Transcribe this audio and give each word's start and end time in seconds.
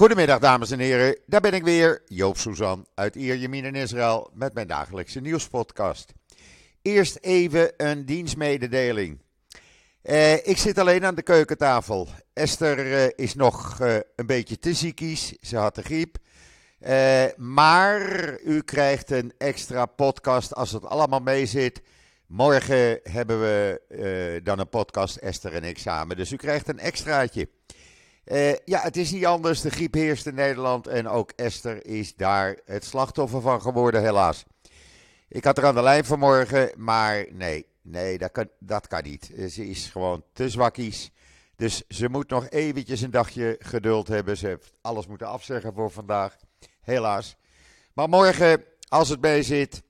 Goedemiddag 0.00 0.38
dames 0.38 0.70
en 0.70 0.78
heren, 0.78 1.18
daar 1.26 1.40
ben 1.40 1.52
ik 1.52 1.62
weer, 1.62 2.02
Joop 2.06 2.38
Suzan 2.38 2.86
uit 2.94 3.14
Ierjemien 3.14 3.64
in 3.64 3.74
Israël 3.74 4.30
met 4.34 4.54
mijn 4.54 4.66
dagelijkse 4.66 5.20
nieuwspodcast. 5.20 6.12
Eerst 6.82 7.18
even 7.20 7.72
een 7.76 8.04
dienstmededeling. 8.04 9.20
Uh, 10.02 10.46
ik 10.46 10.56
zit 10.56 10.78
alleen 10.78 11.04
aan 11.04 11.14
de 11.14 11.22
keukentafel. 11.22 12.08
Esther 12.32 12.86
uh, 12.86 13.08
is 13.16 13.34
nog 13.34 13.80
uh, 13.80 13.94
een 14.16 14.26
beetje 14.26 14.58
te 14.58 14.74
ziekies, 14.74 15.36
ze 15.40 15.56
had 15.56 15.74
de 15.74 15.82
griep. 15.82 16.16
maar 17.36 18.38
u 18.40 18.62
krijgt 18.62 19.10
een 19.10 19.32
extra 19.38 19.86
podcast 19.86 20.54
als 20.54 20.72
het 20.72 20.84
allemaal 20.84 21.20
mee 21.20 21.46
zit. 21.46 21.82
Morgen 22.26 23.00
hebben 23.02 23.40
we 23.40 24.40
dan 24.42 24.58
een 24.58 24.68
podcast, 24.68 25.16
Esther 25.16 25.54
en 25.54 25.64
ik 25.64 25.78
samen. 25.78 26.16
Dus 26.16 26.32
u 26.32 26.36
krijgt 26.36 26.68
een 26.68 26.78
extraatje. 26.78 27.48
Uh, 28.30 28.52
ja, 28.64 28.80
het 28.80 28.96
is 28.96 29.10
niet 29.12 29.26
anders. 29.26 29.60
De 29.60 29.70
griep 29.70 29.94
heerst 29.94 30.26
in 30.26 30.34
Nederland 30.34 30.86
en 30.86 31.08
ook 31.08 31.32
Esther 31.36 31.86
is 31.86 32.16
daar 32.16 32.58
het 32.64 32.84
slachtoffer 32.84 33.40
van 33.40 33.60
geworden, 33.60 34.02
helaas. 34.02 34.44
Ik 35.28 35.44
had 35.44 35.58
er 35.58 35.66
aan 35.66 35.74
de 35.74 35.82
lijn 35.82 36.04
vanmorgen, 36.04 36.72
maar 36.76 37.26
nee, 37.30 37.66
nee, 37.82 38.18
dat 38.18 38.32
kan, 38.32 38.48
dat 38.58 38.86
kan 38.86 39.02
niet. 39.02 39.30
Eh, 39.34 39.46
ze 39.46 39.68
is 39.68 39.86
gewoon 39.86 40.24
te 40.32 40.48
zwakkies. 40.48 41.10
Dus 41.56 41.82
ze 41.88 42.08
moet 42.08 42.28
nog 42.28 42.48
eventjes 42.48 43.00
een 43.00 43.10
dagje 43.10 43.56
geduld 43.58 44.08
hebben. 44.08 44.36
Ze 44.36 44.46
heeft 44.46 44.72
alles 44.80 45.06
moeten 45.06 45.26
afzeggen 45.26 45.74
voor 45.74 45.90
vandaag, 45.90 46.36
helaas. 46.80 47.36
Maar 47.92 48.08
morgen, 48.08 48.64
als 48.88 49.08
het 49.08 49.20
bij 49.20 49.42
zit, 49.42 49.82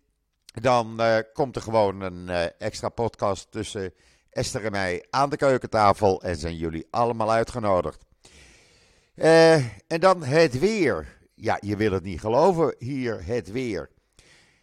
dan 0.45 1.01
uh, 1.01 1.17
komt 1.33 1.57
er 1.57 1.63
gewoon 1.63 2.01
een 2.01 2.29
extra 2.59 2.89
podcast 2.89 3.51
tussen 3.51 3.95
Esther 4.31 4.65
en 4.65 4.73
mij 4.73 5.07
aan 5.11 5.31
de 5.31 5.37
keukentafel. 5.37 6.23
En 6.23 6.37
zijn 6.37 6.57
jullie 6.57 6.87
allemaal 6.91 7.33
uitgenodigd. 7.33 8.09
Uh, 9.15 9.55
en 9.87 10.01
dan 10.01 10.23
het 10.23 10.59
weer. 10.59 11.19
Ja, 11.35 11.59
je 11.61 11.77
wil 11.77 11.93
het 11.93 12.03
niet 12.03 12.21
geloven 12.21 12.75
hier, 12.79 13.27
het 13.27 13.51
weer. 13.51 13.91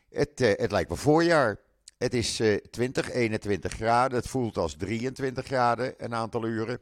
Het, 0.09 0.41
uh, 0.41 0.51
het 0.55 0.71
lijkt 0.71 0.89
wel 0.89 0.97
voorjaar. 0.97 1.59
Het 1.97 2.13
is 2.13 2.39
uh, 2.39 2.55
20, 2.55 3.11
21 3.11 3.73
graden. 3.73 4.17
Het 4.17 4.27
voelt 4.27 4.57
als 4.57 4.75
23 4.75 5.45
graden 5.45 5.93
een 5.97 6.15
aantal 6.15 6.45
uren. 6.45 6.79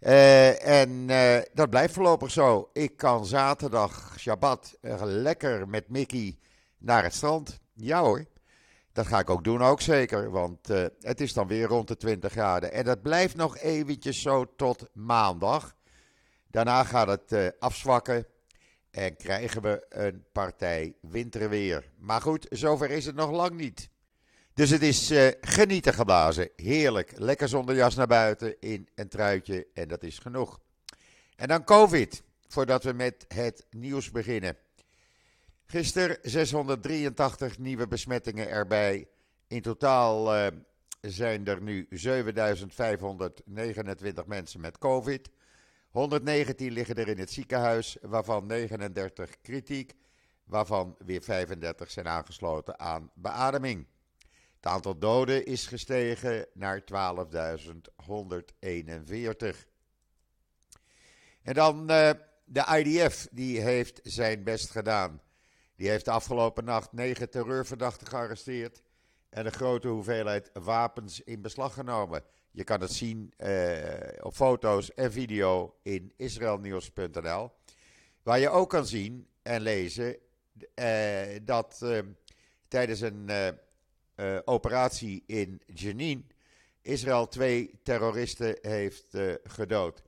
Uh, 0.00 0.82
en 0.82 1.06
dat 1.54 1.70
blijft 1.70 1.94
voorlopig 1.94 2.30
zo. 2.30 2.70
Ik 2.72 2.96
kan 2.96 3.26
zaterdag, 3.26 4.14
Shabbat, 4.18 4.78
lekker 5.02 5.68
met 5.68 5.88
Mickey 5.88 6.38
naar 6.78 7.02
het 7.02 7.14
strand. 7.14 7.60
Ja 7.74 8.00
hoor, 8.00 8.24
dat 8.92 9.06
ga 9.06 9.18
ik 9.18 9.30
ook 9.30 9.44
doen, 9.44 9.62
ook 9.62 9.80
zeker. 9.80 10.30
Want 10.30 10.68
het 11.00 11.20
is 11.20 11.32
dan 11.32 11.46
weer 11.46 11.66
rond 11.66 11.88
de 11.88 11.96
20 11.96 12.32
graden. 12.32 12.72
En 12.72 12.84
dat 12.84 13.02
blijft 13.02 13.36
nog 13.36 13.58
eventjes 13.58 14.22
zo 14.22 14.54
tot 14.56 14.88
maandag. 14.92 15.76
Daarna 16.50 16.84
gaat 16.84 17.08
het 17.08 17.32
uh, 17.32 17.48
afzwakken 17.58 18.26
en 18.90 19.16
krijgen 19.16 19.62
we 19.62 19.86
een 19.88 20.24
partij 20.32 20.94
winterweer. 21.00 21.90
Maar 21.98 22.20
goed, 22.20 22.46
zover 22.50 22.90
is 22.90 23.06
het 23.06 23.14
nog 23.14 23.30
lang 23.30 23.56
niet. 23.56 23.88
Dus 24.54 24.70
het 24.70 24.82
is 24.82 25.10
uh, 25.10 25.28
genieten 25.40 25.94
geblazen. 25.94 26.50
Heerlijk. 26.56 27.18
Lekker 27.18 27.48
zonder 27.48 27.74
jas 27.74 27.94
naar 27.94 28.06
buiten 28.06 28.60
in 28.60 28.88
een 28.94 29.08
truitje 29.08 29.66
en 29.74 29.88
dat 29.88 30.02
is 30.02 30.18
genoeg. 30.18 30.60
En 31.36 31.48
dan 31.48 31.64
COVID, 31.64 32.22
voordat 32.48 32.84
we 32.84 32.92
met 32.92 33.24
het 33.28 33.66
nieuws 33.70 34.10
beginnen. 34.10 34.56
Gisteren 35.66 36.18
683 36.22 37.58
nieuwe 37.58 37.88
besmettingen 37.88 38.48
erbij. 38.48 39.08
In 39.46 39.62
totaal 39.62 40.36
uh, 40.36 40.46
zijn 41.00 41.46
er 41.46 41.62
nu 41.62 41.86
7529 41.90 44.26
mensen 44.26 44.60
met 44.60 44.78
COVID. 44.78 45.30
119 45.90 46.72
liggen 46.72 46.94
er 46.94 47.08
in 47.08 47.18
het 47.18 47.30
ziekenhuis, 47.30 47.96
waarvan 48.00 48.46
39 48.46 49.40
kritiek, 49.40 49.94
waarvan 50.44 50.96
weer 50.98 51.22
35 51.22 51.90
zijn 51.90 52.08
aangesloten 52.08 52.78
aan 52.78 53.10
beademing. 53.14 53.86
Het 54.56 54.66
aantal 54.66 54.98
doden 54.98 55.44
is 55.44 55.66
gestegen 55.66 56.46
naar 56.52 56.80
12.141. 56.80 56.86
En 61.42 61.54
dan 61.54 61.90
uh, 61.90 62.10
de 62.44 62.82
IDF, 62.84 63.28
die 63.30 63.60
heeft 63.60 64.00
zijn 64.02 64.44
best 64.44 64.70
gedaan. 64.70 65.22
Die 65.76 65.88
heeft 65.88 66.04
de 66.04 66.10
afgelopen 66.10 66.64
nacht 66.64 66.92
negen 66.92 67.30
terreurverdachten 67.30 68.06
gearresteerd 68.06 68.82
en 69.30 69.46
een 69.46 69.52
grote 69.52 69.88
hoeveelheid 69.88 70.50
wapens 70.52 71.20
in 71.20 71.42
beslag 71.42 71.74
genomen. 71.74 72.22
Je 72.58 72.64
kan 72.64 72.80
het 72.80 72.92
zien 72.92 73.32
uh, 73.38 73.82
op 74.20 74.34
foto's 74.34 74.94
en 74.94 75.12
video 75.12 75.74
in 75.82 76.12
israelnieuws.nl. 76.16 77.50
Waar 78.22 78.38
je 78.38 78.48
ook 78.48 78.70
kan 78.70 78.86
zien 78.86 79.28
en 79.42 79.60
lezen 79.60 80.16
uh, 80.74 81.38
dat 81.42 81.80
uh, 81.82 81.98
tijdens 82.68 83.00
een 83.00 83.30
operatie 84.44 85.22
in 85.26 85.62
Jenin 85.66 86.30
Israël 86.82 87.28
twee 87.28 87.80
terroristen 87.82 88.58
heeft 88.60 89.16
gedood. 89.42 90.02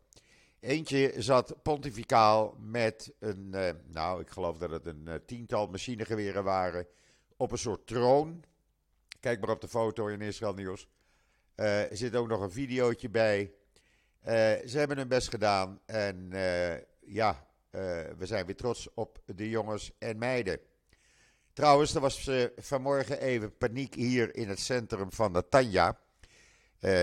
Eentje 0.61 1.15
zat 1.17 1.63
pontificaal 1.63 2.57
met 2.59 3.13
een, 3.19 3.55
nou 3.87 4.21
ik 4.21 4.31
geloof 4.31 4.59
dat 4.59 4.71
het 4.71 4.87
een 4.87 5.23
tiental 5.27 5.67
machinegeweren 5.67 6.45
waren, 6.45 6.87
op 7.37 7.53
een 7.53 7.59
soort 7.59 7.87
troon. 7.87 8.45
Kijk 9.21 9.41
maar 9.41 9.51
op 9.51 9.61
de 9.61 9.69
foto 9.69 10.07
in 10.07 10.21
Israël 10.21 10.55
Nieuws. 10.55 10.89
Uh, 11.61 11.91
er 11.91 11.97
zit 11.97 12.17
ook 12.17 12.29
nog 12.29 12.41
een 12.41 12.51
videootje 12.51 13.09
bij. 13.09 13.41
Uh, 13.41 14.33
ze 14.67 14.79
hebben 14.79 14.97
hun 14.97 15.09
best 15.09 15.29
gedaan. 15.29 15.81
En 15.87 16.31
uh, 16.33 16.75
ja, 17.01 17.47
we 18.17 18.27
zijn 18.27 18.47
weer 18.47 18.57
trots 18.57 18.89
op 18.95 19.23
de 19.27 19.49
jongens 19.49 19.93
en 19.99 20.19
meiden. 20.19 20.59
Trouwens, 21.53 21.95
er 21.95 22.01
was 22.01 22.31
vanmorgen 22.57 23.21
even 23.21 23.57
paniek 23.57 23.95
hier 23.95 24.37
in 24.37 24.49
het 24.49 24.61
centrum 24.61 25.13
van 25.13 25.33
Natanja. 25.33 25.99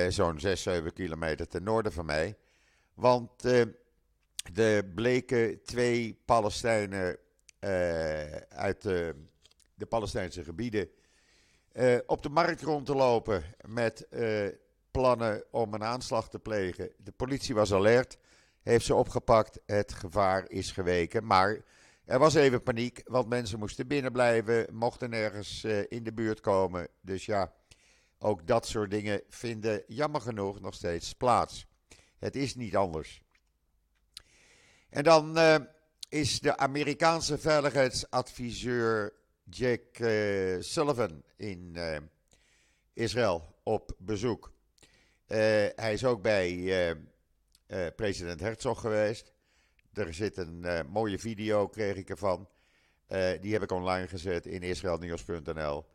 Zo'n 0.10 0.40
6, 0.40 0.62
7 0.62 0.94
kilometer 0.94 1.48
ten 1.48 1.64
noorden 1.64 1.92
van 1.92 2.06
mij. 2.06 2.38
Want 2.94 3.44
er 4.56 4.86
bleken 4.86 5.64
twee 5.64 6.22
Palestijnen 6.26 7.18
uit 8.50 8.82
de 8.82 9.86
Palestijnse 9.90 10.44
gebieden 10.44 10.90
uh, 11.78 11.98
op 12.06 12.22
de 12.22 12.30
markt 12.30 12.62
rond 12.62 12.86
te 12.86 12.96
lopen 12.96 13.44
met 13.68 14.08
uh, 14.10 14.48
plannen 14.92 15.44
om 15.52 15.74
een 15.74 15.84
aanslag 15.84 16.30
te 16.30 16.40
plegen. 16.40 16.92
De 16.98 17.12
politie 17.12 17.56
was 17.56 17.74
alert, 17.74 18.18
heeft 18.62 18.86
ze 18.86 18.96
opgepakt, 18.96 19.60
het 19.66 19.94
gevaar 19.94 20.50
is 20.50 20.72
geweken. 20.72 21.26
Maar 21.26 21.62
er 22.06 22.20
was 22.20 22.34
even 22.34 22.64
paniek, 22.64 23.02
want 23.06 23.30
mensen 23.30 23.60
moesten 23.60 23.88
binnen 23.88 24.12
blijven, 24.12 24.68
mochten 24.72 25.10
nergens 25.10 25.64
uh, 25.64 25.84
in 25.88 26.04
de 26.04 26.14
buurt 26.14 26.40
komen. 26.40 26.88
Dus 27.02 27.26
ja, 27.26 27.54
ook 28.20 28.48
dat 28.48 28.68
soort 28.68 28.92
dingen 28.92 29.22
vinden 29.30 29.84
jammer 29.88 30.22
genoeg 30.22 30.60
nog 30.60 30.74
steeds 30.74 31.14
plaats. 31.14 31.66
Het 32.18 32.36
is 32.36 32.56
niet 32.56 32.76
anders. 32.76 33.22
En 34.90 35.04
dan 35.04 35.38
is 36.10 36.40
de 36.40 36.58
Amerikaanse 36.58 37.38
veiligheidsadviseur 37.38 39.14
Jack 39.50 40.00
uh, 40.00 40.62
Sullivan 40.62 41.24
in 41.36 41.74
uh, 41.76 41.98
Israël 42.94 43.56
op 43.64 43.92
bezoek. 43.98 44.52
Uh, 45.28 45.38
hij 45.76 45.94
is 45.94 46.06
ook 46.06 46.22
bij 46.22 46.96
president 47.96 48.40
Herzog 48.40 48.82
geweest. 48.82 49.34
Er 49.94 50.14
zit 50.14 50.38
een 50.38 50.66
mooie 50.90 51.20
video, 51.20 51.68
kreeg 51.68 51.96
ik 51.96 52.10
ervan. 52.10 52.50
die 53.42 53.54
heb 53.54 53.64
ik 53.64 53.72
online 53.72 54.08
gezet 54.08 54.46
in 54.46 54.62
israelnieuws.nl. 54.62 55.86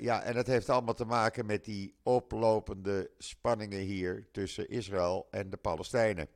ja, 0.00 0.22
en 0.22 0.36
het 0.36 0.46
heeft 0.46 0.68
allemaal 0.68 0.94
te 0.94 1.04
maken 1.04 1.46
met 1.46 1.64
die 1.64 1.94
oplopende 2.02 3.10
spanningen 3.18 3.80
hier 3.80 4.28
tussen 4.32 4.68
Israël 4.68 5.28
en 5.30 5.50
de 5.50 5.56
Palestijnen. 5.56 6.28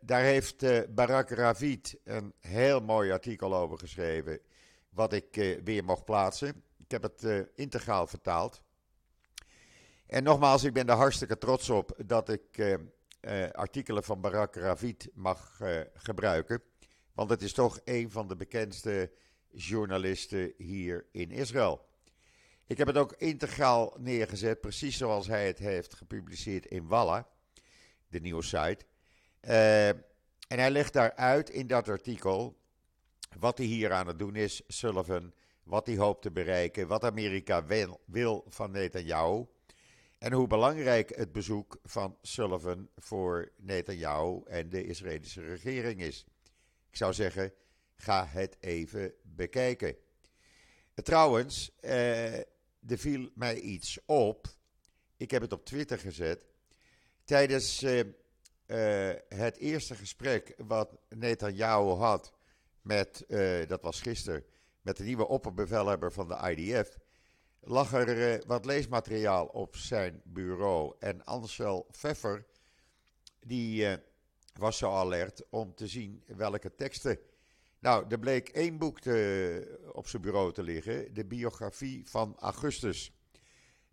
Daar 0.00 0.22
heeft 0.22 0.62
uh, 0.62 0.80
Barak 0.88 1.30
Ravid 1.30 1.98
een 2.04 2.34
heel 2.40 2.80
mooi 2.80 3.10
artikel 3.10 3.54
over 3.54 3.78
geschreven 3.78 4.40
wat 4.96 5.12
ik 5.12 5.36
uh, 5.36 5.60
weer 5.64 5.84
mocht 5.84 6.04
plaatsen. 6.04 6.48
Ik 6.78 6.90
heb 6.90 7.02
het 7.02 7.22
uh, 7.24 7.40
integraal 7.54 8.06
vertaald. 8.06 8.62
En 10.06 10.22
nogmaals, 10.22 10.64
ik 10.64 10.72
ben 10.72 10.88
er 10.88 10.96
hartstikke 10.96 11.38
trots 11.38 11.70
op 11.70 11.98
dat 12.06 12.28
ik 12.28 12.58
uh, 12.58 13.50
artikelen 13.52 14.04
van 14.04 14.20
Barak 14.20 14.54
Ravid 14.54 15.08
mag 15.14 15.60
gebruiken. 15.94 16.62
Want 17.14 17.30
het 17.30 17.42
is 17.42 17.52
toch 17.52 17.80
een 17.84 18.10
van 18.10 18.28
de 18.28 18.36
bekendste 18.36 19.12
journalisten 19.50 20.52
hier 20.56 21.06
in 21.12 21.30
Israël. 21.30 21.86
Ik 22.66 22.78
heb 22.78 22.86
het 22.86 22.96
ook 22.96 23.14
integraal 23.18 23.94
neergezet, 23.98 24.60
precies 24.60 24.96
zoals 24.96 25.26
hij 25.26 25.46
het 25.46 25.58
heeft 25.58 25.94
gepubliceerd 25.94 26.66
in 26.66 26.86
Walla, 26.86 27.28
de 28.08 28.20
nieuwe 28.20 28.42
site. 28.42 28.84
en 29.40 30.58
hij 30.58 30.70
legt 30.70 30.92
daar 30.92 31.14
uit 31.14 31.50
in 31.50 31.66
dat 31.66 31.88
artikel 31.88 32.56
wat 33.38 33.58
hij 33.58 33.66
hier 33.66 33.92
aan 33.92 34.06
het 34.06 34.18
doen 34.18 34.36
is, 34.36 34.62
Sullivan, 34.68 35.32
wat 35.62 35.86
hij 35.86 35.96
hoopt 35.96 36.22
te 36.22 36.30
bereiken, 36.30 36.88
wat 36.88 37.04
Amerika 37.04 37.66
wil, 38.06 38.44
van 38.48 38.70
Netanyahu. 38.70 39.46
En 40.18 40.32
hoe 40.32 40.46
belangrijk 40.46 41.16
het 41.16 41.32
bezoek 41.32 41.78
van 41.84 42.16
Sullivan 42.22 42.88
voor 42.96 43.52
Netanyahu 43.56 44.40
en 44.44 44.68
de 44.68 44.84
Israëlische 44.84 45.44
regering 45.44 46.00
is. 46.00 46.24
Ik 46.90 46.96
zou 46.96 47.12
zeggen, 47.12 47.52
ga 47.96 48.26
het 48.26 48.56
even 48.60 49.14
bekijken. 49.22 49.96
Trouwens, 50.94 51.70
eh, 51.80 52.38
er 52.88 52.98
viel 52.98 53.30
mij 53.34 53.60
iets 53.60 53.98
op. 54.06 54.46
Ik 55.16 55.30
heb 55.30 55.42
het 55.42 55.52
op 55.52 55.64
Twitter 55.64 55.98
gezet. 55.98 56.46
Tijdens 57.24 57.82
eh, 57.82 58.00
eh, 58.66 59.16
het 59.28 59.56
eerste 59.56 59.94
gesprek 59.94 60.54
wat 60.56 60.98
Netanyahu 61.08 61.88
had 61.88 62.35
met, 62.86 63.24
eh, 63.28 63.66
dat 63.66 63.82
was 63.82 64.00
gisteren, 64.00 64.44
met 64.82 64.96
de 64.96 65.04
nieuwe 65.04 65.28
opperbevelhebber 65.28 66.12
van 66.12 66.28
de 66.28 66.54
IDF, 66.56 66.98
lag 67.60 67.92
er 67.92 68.32
eh, 68.32 68.46
wat 68.46 68.64
leesmateriaal 68.64 69.46
op 69.46 69.76
zijn 69.76 70.20
bureau. 70.24 70.94
En 70.98 71.24
Ansel 71.24 71.86
Pfeffer, 71.90 72.44
die 73.40 73.86
eh, 73.86 73.98
was 74.54 74.78
zo 74.78 74.90
alert 74.90 75.42
om 75.50 75.74
te 75.74 75.86
zien 75.86 76.22
welke 76.26 76.74
teksten. 76.74 77.18
Nou, 77.78 78.04
er 78.08 78.18
bleek 78.18 78.48
één 78.48 78.78
boek 78.78 78.98
op 79.92 80.08
zijn 80.08 80.22
bureau 80.22 80.52
te 80.52 80.62
liggen, 80.62 81.14
de 81.14 81.24
biografie 81.24 82.08
van 82.08 82.36
Augustus. 82.38 83.12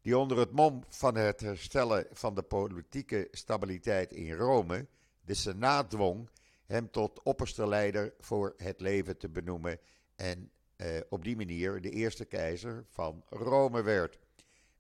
Die 0.02 0.18
onder 0.18 0.38
het 0.38 0.52
mom 0.52 0.84
van 0.88 1.16
het 1.16 1.40
herstellen 1.40 2.08
van 2.12 2.36
de 2.36 2.42
politieke 2.42 3.28
stabiliteit 3.32 4.14
in 4.14 4.34
Rome 4.34 4.88
de 5.26 5.34
Senaat 5.34 5.90
dwong 5.90 6.30
hem 6.74 6.92
tot 6.92 7.24
opperste 7.24 7.68
leider 7.68 8.14
voor 8.20 8.54
het 8.58 8.82
leven 8.82 9.18
te 9.18 9.30
benoemen 9.30 9.80
en 10.16 10.52
eh, 10.76 11.00
op 11.10 11.24
die 11.24 11.36
manier 11.36 11.82
de 11.82 11.90
eerste 11.90 12.26
keizer 12.26 12.86
van 12.90 13.24
Rome 13.30 13.82
werd. 13.82 14.20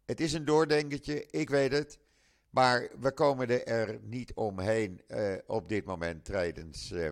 Het 0.06 0.20
is 0.20 0.34
een 0.34 0.46
doordenkertje, 0.46 1.26
ik 1.26 1.50
weet 1.50 1.72
het, 1.72 2.00
maar 2.50 2.90
we 3.00 3.12
komen 3.12 3.66
er 3.66 4.00
niet 4.02 4.34
omheen 4.34 5.02
eh, 5.08 5.34
op 5.46 5.70
dit 5.70 5.86
moment 5.86 6.26
tijdens 6.26 6.92
eh, 6.92 7.10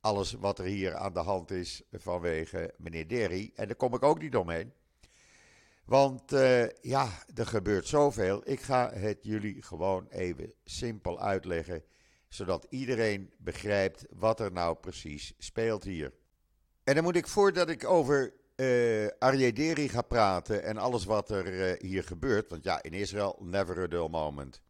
alles 0.00 0.32
wat 0.32 0.58
er 0.58 0.64
hier 0.64 0.94
aan 0.94 1.12
de 1.12 1.20
hand 1.20 1.50
is 1.50 1.82
vanwege 1.92 2.74
meneer 2.76 3.08
Derry. 3.08 3.52
En 3.54 3.66
daar 3.66 3.76
kom 3.76 3.94
ik 3.94 4.02
ook 4.02 4.20
niet 4.20 4.36
omheen. 4.36 4.72
Want 5.84 6.30
ja, 6.80 7.08
er 7.34 7.46
gebeurt 7.46 7.86
zoveel. 7.86 8.50
Ik 8.50 8.60
ga 8.60 8.92
het 8.92 9.18
jullie 9.22 9.62
gewoon 9.62 10.08
even 10.08 10.52
simpel 10.64 11.20
uitleggen, 11.20 11.82
zodat 12.36 12.66
iedereen 12.68 13.32
begrijpt 13.38 14.04
wat 14.10 14.40
er 14.40 14.52
nou 14.52 14.76
precies 14.76 15.34
speelt 15.38 15.84
hier. 15.84 16.12
En 16.84 16.94
dan 16.94 17.04
moet 17.04 17.16
ik 17.16 17.26
voordat 17.26 17.68
ik 17.68 17.84
over 17.84 18.32
uh, 18.56 19.08
Arye 19.18 19.88
ga 19.88 20.02
praten 20.02 20.62
en 20.62 20.76
alles 20.76 21.04
wat 21.04 21.30
er 21.30 21.46
uh, 21.46 21.80
hier 21.80 22.04
gebeurt, 22.04 22.50
want 22.50 22.64
ja, 22.64 22.82
in 22.82 22.92
Israël, 22.92 23.38
never 23.40 23.82
a 23.82 23.86
dull 23.86 24.08
moment. 24.08 24.60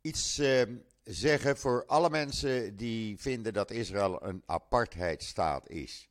iets 0.00 0.42
zeggen 1.02 1.56
voor 1.56 1.86
alle 1.86 2.10
mensen 2.10 2.76
die 2.76 3.18
vinden 3.18 3.52
dat 3.52 3.70
Israël 3.70 4.22
een 4.22 4.42
apartheidstaat 4.46 5.68
is. 5.68 6.08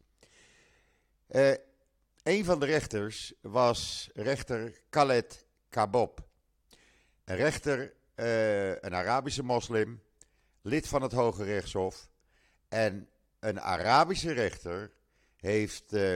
Een 2.24 2.46
van 2.46 2.60
de 2.60 2.66
rechters 2.66 3.34
was 3.42 4.10
rechter 4.14 4.82
Khaled 4.90 5.46
Kabob. 5.70 6.28
Een 7.26 7.36
rechter, 7.36 7.94
uh, 8.16 8.70
een 8.70 8.96
Arabische 8.96 9.44
moslim, 9.44 10.02
lid 10.62 10.88
van 10.88 11.02
het 11.02 11.12
Hoge 11.12 11.44
Rechtshof. 11.44 12.10
En 12.68 13.10
een 13.40 13.62
Arabische 13.62 14.32
rechter 14.32 14.92
heeft 15.36 15.94
uh, 15.94 16.16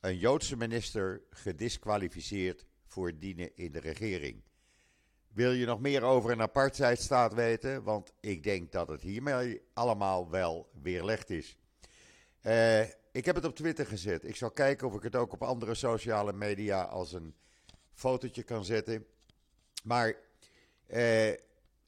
een 0.00 0.18
Joodse 0.18 0.56
minister 0.56 1.22
gedisqualificeerd 1.30 2.64
voor 2.86 3.18
dienen 3.18 3.56
in 3.56 3.72
de 3.72 3.80
regering. 3.80 4.42
Wil 5.28 5.52
je 5.52 5.66
nog 5.66 5.80
meer 5.80 6.02
over 6.02 6.30
een 6.30 6.42
apartheidstaat 6.42 7.34
weten? 7.34 7.82
Want 7.82 8.12
ik 8.20 8.42
denk 8.42 8.72
dat 8.72 8.88
het 8.88 9.02
hiermee 9.02 9.60
allemaal 9.72 10.30
wel 10.30 10.70
weerlegd 10.82 11.30
is. 11.30 11.56
Uh, 12.42 12.80
ik 13.12 13.24
heb 13.24 13.34
het 13.34 13.44
op 13.44 13.56
Twitter 13.56 13.86
gezet. 13.86 14.24
Ik 14.24 14.36
zal 14.36 14.50
kijken 14.50 14.86
of 14.86 14.94
ik 14.94 15.02
het 15.02 15.16
ook 15.16 15.32
op 15.32 15.42
andere 15.42 15.74
sociale 15.74 16.32
media 16.32 16.82
als 16.82 17.12
een 17.12 17.34
fotootje 17.92 18.42
kan 18.42 18.64
zetten. 18.64 19.06
Maar 19.82 20.16
eh, 20.86 21.30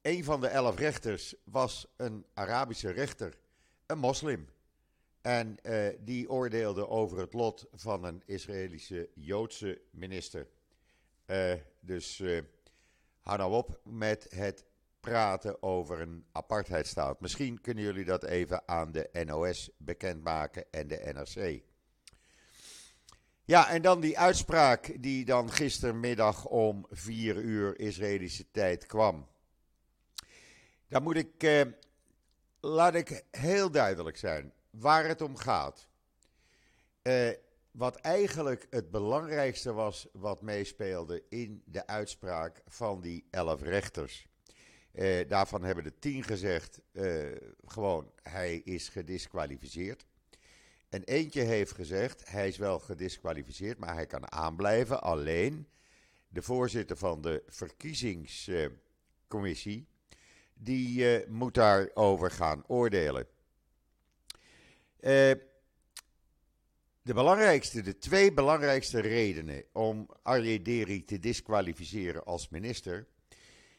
een 0.02 0.24
van 0.24 0.40
de 0.40 0.46
elf 0.46 0.78
rechters 0.78 1.34
was 1.44 1.86
een 1.96 2.26
Arabische 2.34 2.90
rechter, 2.90 3.38
een 3.86 3.98
moslim. 3.98 4.48
En 5.20 5.58
eh, 5.62 5.88
die 6.00 6.30
oordeelde 6.30 6.88
over 6.88 7.18
het 7.18 7.32
lot 7.32 7.66
van 7.72 8.04
een 8.04 8.22
Israëlische 8.24 9.08
Joodse 9.14 9.80
minister. 9.90 10.46
Uh, 11.26 11.52
dus 11.80 12.18
uh, 12.18 12.40
hou 13.20 13.38
nou 13.38 13.52
op 13.52 13.80
met 13.84 14.26
het 14.28 14.64
praten 15.00 15.62
over 15.62 16.00
een 16.00 16.24
apartheidstaat. 16.32 17.20
Misschien 17.20 17.60
kunnen 17.60 17.84
jullie 17.84 18.04
dat 18.04 18.24
even 18.24 18.68
aan 18.68 18.92
de 18.92 19.24
NOS 19.26 19.70
bekendmaken 19.76 20.64
en 20.70 20.86
de 20.88 21.12
NRC. 21.14 21.62
Ja, 23.46 23.68
en 23.68 23.82
dan 23.82 24.00
die 24.00 24.18
uitspraak 24.18 25.02
die 25.02 25.24
dan 25.24 25.52
gistermiddag 25.52 26.46
om 26.46 26.86
4 26.90 27.36
uur 27.36 27.78
Israëlische 27.78 28.50
tijd 28.50 28.86
kwam. 28.86 29.26
Daar 30.88 31.02
moet 31.02 31.16
ik, 31.16 31.42
eh, 31.42 31.62
laat 32.60 32.94
ik 32.94 33.24
heel 33.30 33.70
duidelijk 33.70 34.16
zijn 34.16 34.52
waar 34.70 35.08
het 35.08 35.20
om 35.20 35.36
gaat. 35.36 35.88
Eh, 37.02 37.30
wat 37.70 37.96
eigenlijk 37.96 38.66
het 38.70 38.90
belangrijkste 38.90 39.72
was 39.72 40.08
wat 40.12 40.42
meespeelde 40.42 41.22
in 41.28 41.62
de 41.64 41.86
uitspraak 41.86 42.62
van 42.66 43.00
die 43.00 43.26
elf 43.30 43.62
rechters. 43.62 44.26
Uh, 44.92 45.28
daarvan 45.28 45.62
hebben 45.62 45.84
de 45.84 45.98
tien 45.98 46.22
gezegd, 46.22 46.80
uh, 46.92 47.36
gewoon, 47.64 48.12
hij 48.22 48.56
is 48.56 48.88
gedisqualificeerd. 48.88 50.06
En 50.96 51.04
eentje 51.04 51.42
heeft 51.42 51.72
gezegd, 51.72 52.30
hij 52.30 52.48
is 52.48 52.56
wel 52.56 52.78
gedisqualificeerd, 52.78 53.78
maar 53.78 53.94
hij 53.94 54.06
kan 54.06 54.32
aanblijven. 54.32 55.02
Alleen 55.02 55.68
de 56.28 56.42
voorzitter 56.42 56.96
van 56.96 57.22
de 57.22 57.42
verkiezingscommissie, 57.46 59.86
die 60.54 60.98
uh, 60.98 61.26
moet 61.28 61.54
daarover 61.54 62.30
gaan 62.30 62.64
oordelen. 62.66 63.26
de 65.00 65.40
belangrijkste, 67.02 67.82
de 67.82 67.98
twee 67.98 68.32
belangrijkste 68.32 69.00
redenen 69.00 69.64
om 69.72 70.08
Arye 70.22 70.62
Deri 70.62 71.04
te 71.04 71.18
disqualificeren 71.18 72.24
als 72.24 72.48
minister, 72.48 73.06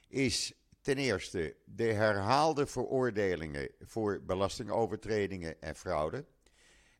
is 0.08 0.54
Ten 0.88 0.98
eerste 0.98 1.56
de 1.66 1.84
herhaalde 1.84 2.68
veroordelingen 2.68 3.70
voor 3.80 4.22
belastingovertredingen 4.26 5.62
en 5.62 5.76
fraude. 5.76 6.26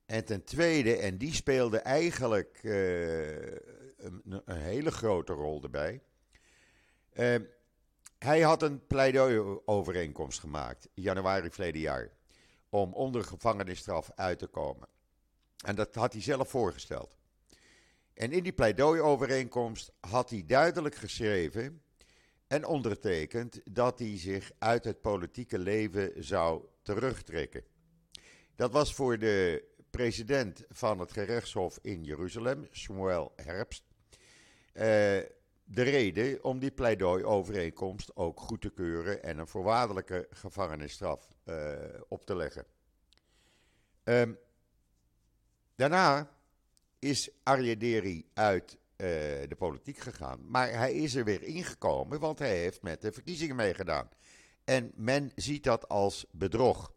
En 0.08 0.26
ten 0.26 0.44
tweede, 0.44 0.98
en 0.98 1.18
die 1.18 1.34
speelde 1.34 1.78
eigenlijk 1.78 2.60
uh, 2.64 3.42
een, 3.98 4.42
hele 4.46 4.92
grote 4.92 5.34
rol 5.34 5.64
erbij. 5.64 6.02
Uh, 7.14 7.36
hij 8.18 8.42
had 8.42 8.62
een 8.62 8.88
pleidooi-overeenkomst 8.88 10.40
gemaakt, 10.40 10.90
januari 10.94 11.50
verleden 11.50 11.82
jaar, 11.82 12.10
om 12.70 12.94
onder 12.94 13.24
gevangenisstraf 13.24 14.12
uit 14.16 14.40
te 14.40 14.48
komen. 14.48 14.88
En 15.66 15.76
dat 15.76 15.96
had 15.96 16.14
hij 16.14 16.22
zelf 16.22 16.50
voorgesteld. 16.50 17.18
En 18.14 18.32
in 18.32 18.44
die 18.44 18.54
pleidooi-overeenkomst 18.54 19.92
had 20.00 20.30
hij 20.30 20.44
duidelijk 20.46 20.96
geschreven 20.96 21.82
en 22.48 22.66
ondertekend 22.66 23.62
dat 23.72 24.00
hij 24.00 24.18
zich 24.18 24.52
uit 24.58 24.84
het 24.84 25.02
politieke 25.02 25.60
leven 25.60 26.24
zou 26.24 26.66
terugtrekken. 26.82 27.64
Dat 28.56 28.72
was 28.72 28.94
voor 28.94 29.20
de 29.20 29.76
president 29.98 30.64
van 30.70 31.00
het 31.00 31.12
gerechtshof 31.12 31.80
in 31.82 32.04
Jeruzalem, 32.04 32.68
Samuel 32.72 33.34
Herbst, 33.36 33.84
uh, 34.74 34.84
de 35.64 35.82
reden 35.82 36.44
om 36.44 36.60
die 36.60 36.72
pleidooi-overeenkomst 36.72 38.16
ook 38.16 38.40
goed 38.40 38.62
te 38.62 38.70
keuren 38.70 39.24
en 39.24 39.38
een 39.38 39.48
voorwaardelijke 39.48 40.28
gevangenisstraf 40.30 41.32
uh, 41.46 41.74
op 42.08 42.26
te 42.26 42.36
leggen. 42.36 42.66
Um, 44.04 44.38
daarna 45.76 46.38
is 47.00 47.30
Arye 47.44 47.78
Deri 47.78 48.30
uit 48.34 48.74
uh, 48.74 48.78
de 49.48 49.56
politiek 49.58 49.98
gegaan. 49.98 50.50
Maar 50.50 50.72
hij 50.72 50.94
is 50.94 51.16
er 51.16 51.24
weer 51.24 51.44
ingekomen, 51.44 52.20
want 52.20 52.40
hij 52.40 52.58
heeft 52.58 52.82
met 52.82 53.02
de 53.02 53.12
verkiezingen 53.12 53.56
meegedaan. 53.56 54.10
En 54.64 54.92
men 54.96 55.32
ziet 55.36 55.64
dat 55.64 55.88
als 55.88 56.26
bedrog. 56.32 56.96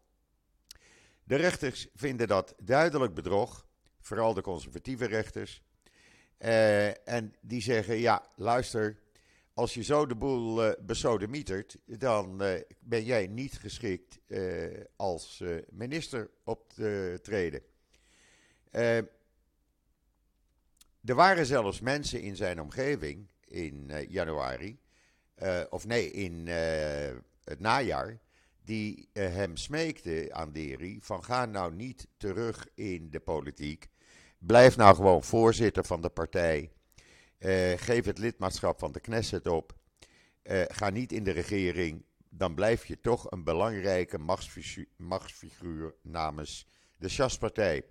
De 1.31 1.37
rechters 1.37 1.87
vinden 1.95 2.27
dat 2.27 2.55
duidelijk 2.57 3.13
bedrog, 3.13 3.67
vooral 3.99 4.33
de 4.33 4.41
conservatieve 4.41 5.05
rechters. 5.05 5.63
Uh, 6.39 7.07
en 7.07 7.33
die 7.41 7.61
zeggen: 7.61 7.97
ja, 7.97 8.27
luister, 8.35 8.99
als 9.53 9.73
je 9.73 9.83
zo 9.83 10.05
de 10.05 10.15
boel 10.15 10.67
uh, 10.67 10.73
besodemietert, 10.81 11.77
dan 11.85 12.43
uh, 12.43 12.53
ben 12.79 13.03
jij 13.03 13.27
niet 13.27 13.59
geschikt 13.59 14.19
als 14.95 15.43
minister 15.69 16.29
op 16.43 16.73
te 16.73 17.19
treden. 17.21 17.61
Er 21.05 21.15
waren 21.15 21.45
zelfs 21.45 21.79
mensen 21.79 22.21
in 22.21 22.35
zijn 22.35 22.61
omgeving, 22.61 23.27
in 23.47 23.91
januari, 24.07 24.79
of 25.69 25.85
nee, 25.85 26.11
in 26.11 26.47
het 27.43 27.59
najaar, 27.59 28.19
die 28.63 29.09
hem 29.13 29.57
smeekte 29.57 30.27
aan 30.31 30.51
Deri 30.51 30.99
van 31.01 31.23
ga 31.23 31.45
nou 31.45 31.73
niet 31.73 32.07
terug 32.17 32.67
in 32.75 33.09
de 33.09 33.19
politiek, 33.19 33.89
blijf 34.37 34.77
nou 34.77 34.95
gewoon 34.95 35.23
voorzitter 35.23 35.85
van 35.85 36.01
de 36.01 36.09
partij, 36.09 36.71
geef 37.75 38.05
het 38.05 38.17
lidmaatschap 38.17 38.79
van 38.79 38.91
de 38.91 38.99
Knesset 38.99 39.47
op, 39.47 39.75
ga 40.67 40.89
niet 40.89 41.11
in 41.11 41.23
de 41.23 41.31
regering, 41.31 42.03
dan 42.29 42.55
blijf 42.55 42.85
je 42.85 43.01
toch 43.01 43.31
een 43.31 43.43
belangrijke 43.43 44.17
machtsfiguur 44.97 45.95
namens 46.01 46.67
de 46.97 47.09
Sjaspartij. 47.09 47.85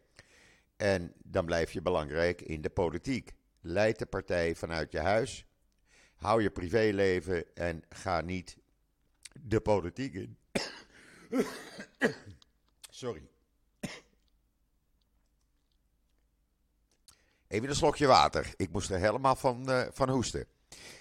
En 0.77 1.13
dan 1.25 1.45
blijf 1.45 1.73
je 1.73 1.83
belangrijk 1.83 2.43
in 2.43 2.61
de 2.61 2.71
politiek. 2.71 3.33
Leid 3.61 3.99
de 3.99 4.07
partij 4.07 4.55
vanuit 4.55 4.93
je 4.93 4.99
huis. 4.99 5.47
Hou 6.15 6.43
je 6.43 6.51
privéleven 6.51 7.55
en 7.55 7.83
ga 7.89 8.21
niet 8.21 8.59
de 9.41 9.61
politiek 9.61 10.15
in. 10.15 10.39
Sorry. 12.91 13.29
Even 17.49 17.69
een 17.69 17.75
slokje 17.75 18.07
water. 18.07 18.55
Ik 18.57 18.73
moest 18.73 18.91
er 18.91 18.99
helemaal 18.99 19.37
van, 19.37 19.71
uh, 19.71 19.87
van 19.93 20.11
hoesten. 20.11 20.47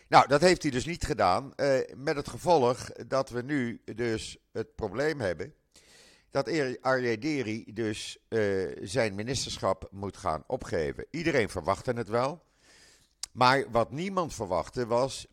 Nou, 0.08 0.28
dat 0.28 0.42
heeft 0.42 0.62
hij 0.62 0.72
dus 0.72 0.86
niet 0.86 1.06
gedaan. 1.06 1.54
Uh, 1.56 1.78
met 1.96 2.16
het 2.16 2.30
gevolg 2.30 2.92
dat 3.08 3.30
we 3.30 3.42
nu 3.42 3.82
dus 3.86 4.38
het 4.52 4.76
probleem 4.76 5.20
hebben 5.20 5.54
dat 6.32 6.80
Arje 6.82 7.18
Deri 7.18 7.74
dus 7.74 8.18
uh, 8.30 8.78
zijn 8.82 9.16
ministerschap 9.16 9.88
moet 9.92 10.18
gaan 10.18 10.44
opgeven. 10.48 11.06
Iedereen 11.12 11.50
verwachtte 11.50 11.92
het 11.92 12.10
wel. 12.10 12.44
Maar 13.32 13.72
wat 13.72 13.92
niemand 13.92 14.34
verwachtte 14.34 14.86
was 14.86 15.28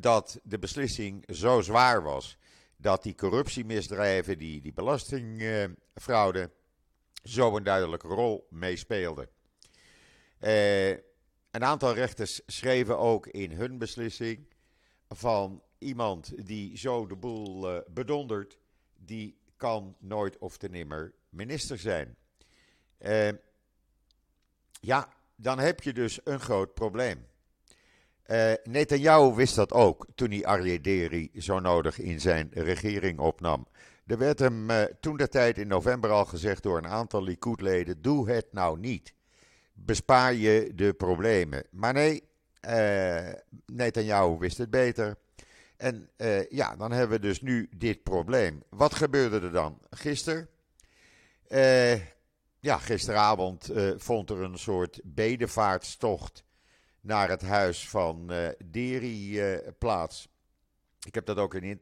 dat 0.00 0.40
de 0.42 0.58
beslissing 0.58 1.24
zo 1.26 1.60
zwaar 1.60 2.02
was. 2.02 2.38
Dat 2.80 3.02
die 3.02 3.14
corruptiemisdrijven, 3.14 4.38
die, 4.38 4.60
die 4.60 4.72
belastingfraude, 4.72 6.50
zo 7.22 7.56
een 7.56 7.62
duidelijke 7.62 8.08
rol 8.08 8.46
meespeelden. 8.50 9.28
Uh, 10.40 10.90
een 11.50 11.64
aantal 11.64 11.94
rechters 11.94 12.40
schreven 12.46 12.98
ook 12.98 13.26
in 13.26 13.52
hun 13.52 13.78
beslissing 13.78 14.46
van 15.08 15.62
iemand 15.78 16.46
die 16.46 16.76
zo 16.76 17.06
de 17.06 17.16
boel 17.16 17.74
uh, 17.74 17.80
bedondert, 17.88 18.58
die 18.96 19.38
kan 19.56 19.96
nooit 19.98 20.38
of 20.38 20.56
te 20.56 20.68
nimmer 20.68 21.14
minister 21.28 21.78
zijn. 21.78 22.16
Uh, 23.00 23.28
ja, 24.80 25.08
dan 25.36 25.58
heb 25.58 25.80
je 25.80 25.92
dus 25.92 26.20
een 26.24 26.40
groot 26.40 26.74
probleem. 26.74 27.26
Uh, 28.28 28.52
Netanyahu 28.64 29.34
wist 29.34 29.54
dat 29.54 29.72
ook 29.72 30.06
toen 30.14 30.30
hij 30.30 30.44
Aryeh 30.44 30.82
Deri 30.82 31.30
zo 31.38 31.58
nodig 31.58 31.98
in 31.98 32.20
zijn 32.20 32.50
regering 32.52 33.18
opnam. 33.18 33.66
Er 34.06 34.18
werd 34.18 34.38
hem 34.38 34.70
uh, 34.70 34.82
toen 35.00 35.16
de 35.16 35.28
tijd 35.28 35.58
in 35.58 35.68
november 35.68 36.10
al 36.10 36.24
gezegd 36.24 36.62
door 36.62 36.78
een 36.78 36.86
aantal 36.86 37.22
Likud-leden: 37.22 38.02
doe 38.02 38.30
het 38.30 38.46
nou 38.52 38.78
niet. 38.78 39.14
Bespaar 39.72 40.34
je 40.34 40.72
de 40.74 40.92
problemen. 40.92 41.64
Maar 41.70 41.92
nee, 41.92 42.22
uh, 42.68 43.32
Netanyahu 43.66 44.38
wist 44.38 44.58
het 44.58 44.70
beter. 44.70 45.16
En 45.76 46.10
ja, 46.48 46.76
dan 46.76 46.92
hebben 46.92 47.20
we 47.20 47.26
dus 47.26 47.40
nu 47.40 47.68
dit 47.76 48.02
probleem. 48.02 48.62
Wat 48.68 48.94
gebeurde 48.94 49.40
er 49.40 49.52
dan? 49.52 49.78
Gisteren? 49.90 50.48
Ja, 52.60 52.78
gisteravond 52.78 53.70
vond 53.96 54.30
er 54.30 54.42
een 54.42 54.58
soort 54.58 55.00
bedevaartstocht 55.04 56.44
naar 57.00 57.28
het 57.28 57.42
huis 57.42 57.88
van 57.88 58.32
Deri 58.64 59.40
plaats. 59.78 60.28
Ik 61.06 61.14
heb 61.14 61.26
dat 61.26 61.36
ook 61.36 61.54
in 61.54 61.80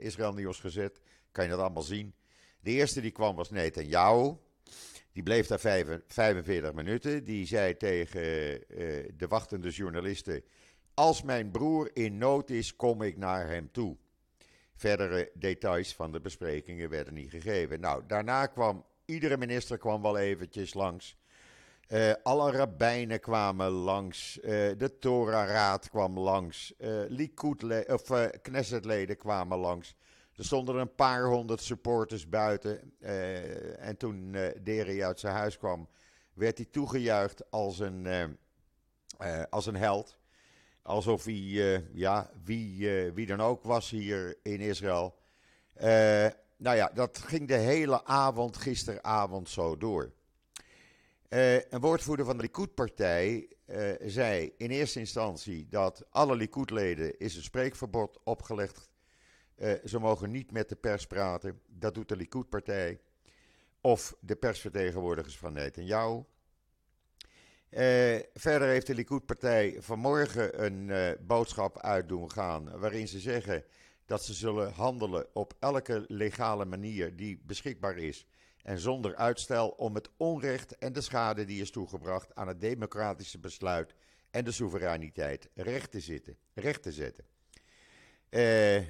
Israël 0.00 0.32
Nieuws 0.32 0.60
gezet. 0.60 1.00
Kan 1.32 1.44
je 1.44 1.50
dat 1.50 1.60
allemaal 1.60 1.82
zien. 1.82 2.14
De 2.60 2.70
eerste 2.70 3.00
die 3.00 3.10
kwam 3.10 3.36
was 3.36 3.50
Netanyahu. 3.50 4.36
Die 5.12 5.22
bleef 5.22 5.46
daar 5.46 5.58
45 6.06 6.72
minuten. 6.72 7.24
Die 7.24 7.46
zei 7.46 7.76
tegen 7.76 8.20
de 9.16 9.26
wachtende 9.28 9.70
journalisten 9.70 10.44
als 10.94 11.22
mijn 11.22 11.50
broer 11.50 11.90
in 11.92 12.18
nood 12.18 12.50
is, 12.50 12.76
kom 12.76 13.02
ik 13.02 13.16
naar 13.16 13.46
hem 13.46 13.70
toe. 13.72 13.96
Verdere 14.74 15.30
details 15.34 15.94
van 15.94 16.12
de 16.12 16.20
besprekingen 16.20 16.88
werden 16.88 17.14
niet 17.14 17.30
gegeven. 17.30 17.80
Nou, 17.80 18.02
daarna 18.06 18.46
kwam 18.46 18.84
iedere 19.04 19.36
minister 19.36 19.78
kwam 19.78 20.02
wel 20.02 20.18
eventjes 20.18 20.74
langs. 20.74 21.16
Uh, 21.92 22.12
alle 22.22 22.50
rabbijnen 22.50 23.20
kwamen 23.20 23.70
langs. 23.70 24.38
Uh, 24.38 24.48
de 24.76 24.98
Torah-raad 24.98 25.88
kwam 25.88 26.18
langs. 26.18 26.74
Uh, 26.78 27.02
Likud 27.08 27.86
of 27.88 28.30
Knessetleden 28.42 29.16
kwamen 29.16 29.58
langs. 29.58 29.94
Er 30.36 30.44
stonden 30.44 30.76
een 30.76 30.94
paar 30.94 31.24
honderd 31.24 31.60
supporters 31.60 32.28
buiten. 32.28 32.92
en 33.78 33.96
toen 33.96 34.36
Deri 34.62 35.04
uit 35.04 35.20
zijn 35.20 35.34
huis 35.34 35.58
kwam, 35.58 35.88
werd 36.34 36.56
hij 36.56 36.66
toegejuicht 36.70 37.50
als 37.50 37.78
een, 37.78 38.36
als 39.50 39.66
een 39.66 39.76
held. 39.76 40.18
Alsof 40.82 41.24
hij, 41.24 41.84
ja, 41.92 42.30
wie, 42.44 42.90
wie 43.12 43.26
dan 43.26 43.40
ook 43.40 43.62
was 43.62 43.90
hier 43.90 44.38
in 44.42 44.60
Israël. 44.60 45.18
Nou 46.56 46.76
ja, 46.76 46.90
dat 46.94 47.18
ging 47.18 47.48
de 47.48 47.54
hele 47.54 48.04
avond, 48.04 48.56
gisteravond 48.56 49.48
zo 49.48 49.76
door. 49.76 50.12
Een 51.30 51.80
woordvoerder 51.80 52.26
van 52.26 52.36
de 52.36 52.42
Likud-partij 52.42 53.48
zei 54.00 54.52
in 54.56 54.70
eerste 54.70 54.98
instantie 54.98 55.68
dat 55.68 56.04
alle 56.10 56.36
Likud-leden 56.36 57.18
is 57.18 57.36
een 57.36 57.42
spreekverbod 57.42 58.20
opgelegd. 58.24 58.90
ze 59.84 59.98
mogen 59.98 60.30
niet 60.30 60.52
met 60.52 60.68
de 60.68 60.76
pers 60.76 61.06
praten. 61.06 61.60
Dat 61.66 61.94
doet 61.94 62.08
de 62.08 62.16
Likud-partij. 62.16 63.00
Of 63.80 64.16
de 64.20 64.36
persvertegenwoordigers 64.36 65.38
van 65.38 65.52
Netanyahu. 65.52 66.24
Uh, 67.70 68.18
verder 68.34 68.68
heeft 68.68 68.86
de 68.86 68.94
Likud-partij 68.94 69.76
vanmorgen 69.78 70.64
een 70.64 70.88
uh, 70.88 71.10
boodschap 71.20 71.78
uit 71.78 72.08
doen 72.08 72.30
gaan. 72.30 72.78
waarin 72.78 73.08
ze 73.08 73.20
zeggen 73.20 73.64
dat 74.06 74.24
ze 74.24 74.34
zullen 74.34 74.72
handelen 74.72 75.26
op 75.32 75.54
elke 75.58 76.04
legale 76.08 76.64
manier 76.64 77.16
die 77.16 77.42
beschikbaar 77.46 77.96
is. 77.96 78.26
En 78.62 78.78
zonder 78.78 79.16
uitstel 79.16 79.68
om 79.68 79.94
het 79.94 80.08
onrecht 80.16 80.78
en 80.78 80.92
de 80.92 81.00
schade 81.00 81.44
die 81.44 81.60
is 81.60 81.70
toegebracht 81.70 82.34
aan 82.34 82.48
het 82.48 82.60
democratische 82.60 83.38
besluit 83.38 83.94
en 84.30 84.44
de 84.44 84.52
soevereiniteit 84.52 85.48
recht 85.54 85.90
te, 85.90 86.00
zitten, 86.00 86.36
recht 86.54 86.82
te 86.82 86.92
zetten. 86.92 87.24
Uh, 88.30 88.76
uh, 88.78 88.84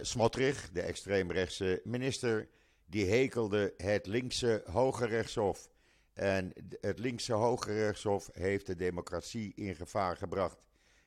Smotrich, 0.00 0.70
de 0.72 0.80
extreemrechtse 0.80 1.80
minister, 1.84 2.48
die 2.86 3.06
hekelde 3.06 3.74
het 3.76 4.06
linkse 4.06 4.62
Hoge 4.70 5.06
Rechtshof 5.06 5.70
en 6.12 6.52
het 6.80 6.98
linkse 6.98 7.32
Hoge 7.32 7.72
Rechtshof 7.72 8.30
heeft 8.32 8.66
de 8.66 8.76
democratie 8.76 9.52
in 9.54 9.74
gevaar 9.74 10.16
gebracht. 10.16 10.62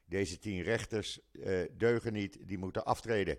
Deze 0.06 0.40
tien 0.40 0.62
rechters 0.62 1.20
uh, 1.32 1.62
deugen 1.78 2.14
niet, 2.14 2.38
die 2.42 2.58
moeten 2.58 2.86
aftreden. 2.86 3.38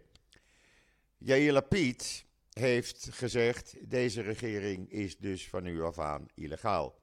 Yair 1.19 1.52
Lapid 1.52 2.25
heeft 2.52 3.09
gezegd, 3.11 3.76
deze 3.90 4.23
regering 4.23 4.90
is 4.90 5.19
dus 5.19 5.49
van 5.49 5.62
nu 5.62 5.83
af 5.83 5.99
aan 5.99 6.28
illegaal. 6.35 6.99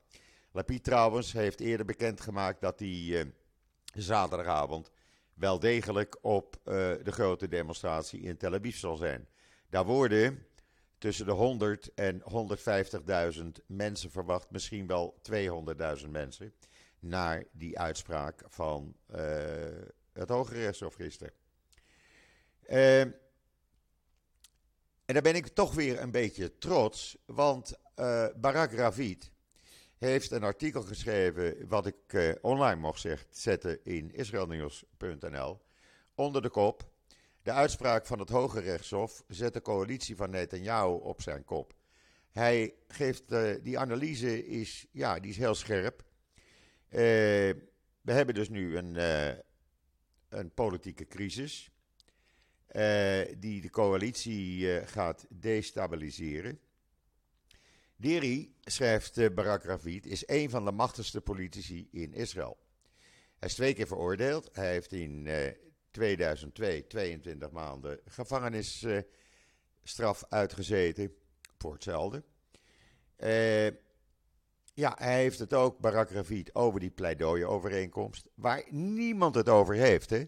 Lapid 0.52 0.84
trouwens 0.84 1.34
heeft 1.34 1.60
eerder 1.60 1.86
bekendgemaakt 1.86 2.62
dat 2.62 2.80
hij 2.80 2.90
uh, 2.90 3.24
zaterdagavond 3.94 4.92
wel 5.34 5.60
degelijk 5.60 6.18
op 6.22 6.56
uh, 6.56 6.74
de 7.04 7.12
grote 7.12 7.48
demonstratie 7.48 8.22
in 8.22 8.38
Tel 8.38 8.54
Aviv 8.54 8.76
zal 8.76 8.96
zijn. 8.96 9.28
Daar 9.70 9.86
worden 9.86 10.46
tussen 10.98 11.26
de 11.26 11.32
100 11.32 11.94
en 11.94 12.22
150.000 13.38 13.44
mensen 13.66 14.12
verwacht, 14.12 14.52
misschien 14.52 14.88
wel 14.88 15.22
200.000 16.02 16.10
mensen, 16.10 16.54
naar 17.00 17.44
die 17.52 17.80
uitspraak 17.80 18.44
van 18.48 18.96
uh, 19.16 19.20
het 20.14 20.30
Hoge 20.30 20.54
Rechtshof 20.54 20.94
gisteren. 20.94 21.34
En 25.08 25.14
daar 25.14 25.24
ben 25.24 25.36
ik 25.36 25.48
toch 25.48 25.74
weer 25.74 26.02
een 26.02 26.12
beetje 26.12 26.58
trots, 26.58 27.18
want 27.26 27.74
uh, 27.96 28.28
Barak 28.36 28.72
Ravid 28.72 29.32
heeft 29.98 30.32
een 30.32 30.44
artikel 30.44 30.82
geschreven 30.82 31.68
wat 31.68 31.86
ik 31.86 32.38
online 32.42 32.80
mocht 32.80 33.06
zetten 33.30 33.84
in 33.84 34.14
israelnieuws.nl 34.14 35.62
onder 36.16 36.42
de 36.42 36.50
kop 36.50 36.90
de 37.42 37.52
uitspraak 37.52 38.06
van 38.06 38.20
het 38.20 38.30
Hoge 38.30 38.60
Rechtshof 38.60 39.24
zet 39.28 39.54
de 39.54 39.62
coalitie 39.62 40.16
van 40.16 40.30
Netanyahu 40.30 40.94
op 40.94 41.22
zijn 41.22 41.44
kop. 41.44 41.74
Hij 42.32 42.74
geeft, 42.88 43.32
uh, 43.32 43.56
die 43.64 43.80
analyse 43.80 44.48
is, 44.48 44.86
ja, 44.92 45.20
die 45.20 45.32
is 45.32 45.38
heel 45.38 45.56
scherp. 45.56 46.04
We 46.90 48.12
hebben 48.14 48.36
dus 48.36 48.50
nu 48.50 48.78
een, 48.78 48.96
een 50.30 50.54
politieke 50.54 51.08
crisis 51.08 51.72
die 53.38 53.62
de 53.62 53.70
coalitie 53.70 54.82
gaat 54.86 55.26
destabiliseren. 55.30 56.60
Deri, 57.96 58.56
schrijft 58.64 59.36
Barak 59.36 59.64
Ravid, 59.64 60.06
is 60.06 60.28
een 60.28 60.50
van 60.50 60.66
de 60.66 60.72
machtigste 60.72 61.22
politici 61.22 61.88
in 61.92 62.14
Israël. 62.14 62.58
Hij 63.40 63.50
is 63.50 63.56
twee 63.56 63.74
keer 63.74 63.88
veroordeeld. 63.88 64.50
Hij 64.52 64.72
heeft 64.72 64.92
in 64.92 65.30
2002 65.92 66.88
22 66.88 67.52
maanden 67.52 68.00
gevangenisstraf 68.06 70.24
uitgezeten 70.30 71.16
voor 71.58 71.74
hetzelfde. 71.74 72.24
Ja, 74.74 74.96
hij 74.98 75.16
heeft 75.16 75.40
het 75.40 75.54
ook, 75.54 75.80
Barak 75.80 76.10
Ravid, 76.10 76.56
over 76.56 76.80
die 76.80 76.90
pleidooi-overeenkomst, 76.90 78.28
waar 78.36 78.64
niemand 78.70 79.36
het 79.36 79.50
over 79.50 79.76
heeft. 79.76 80.10
Hè? 80.10 80.26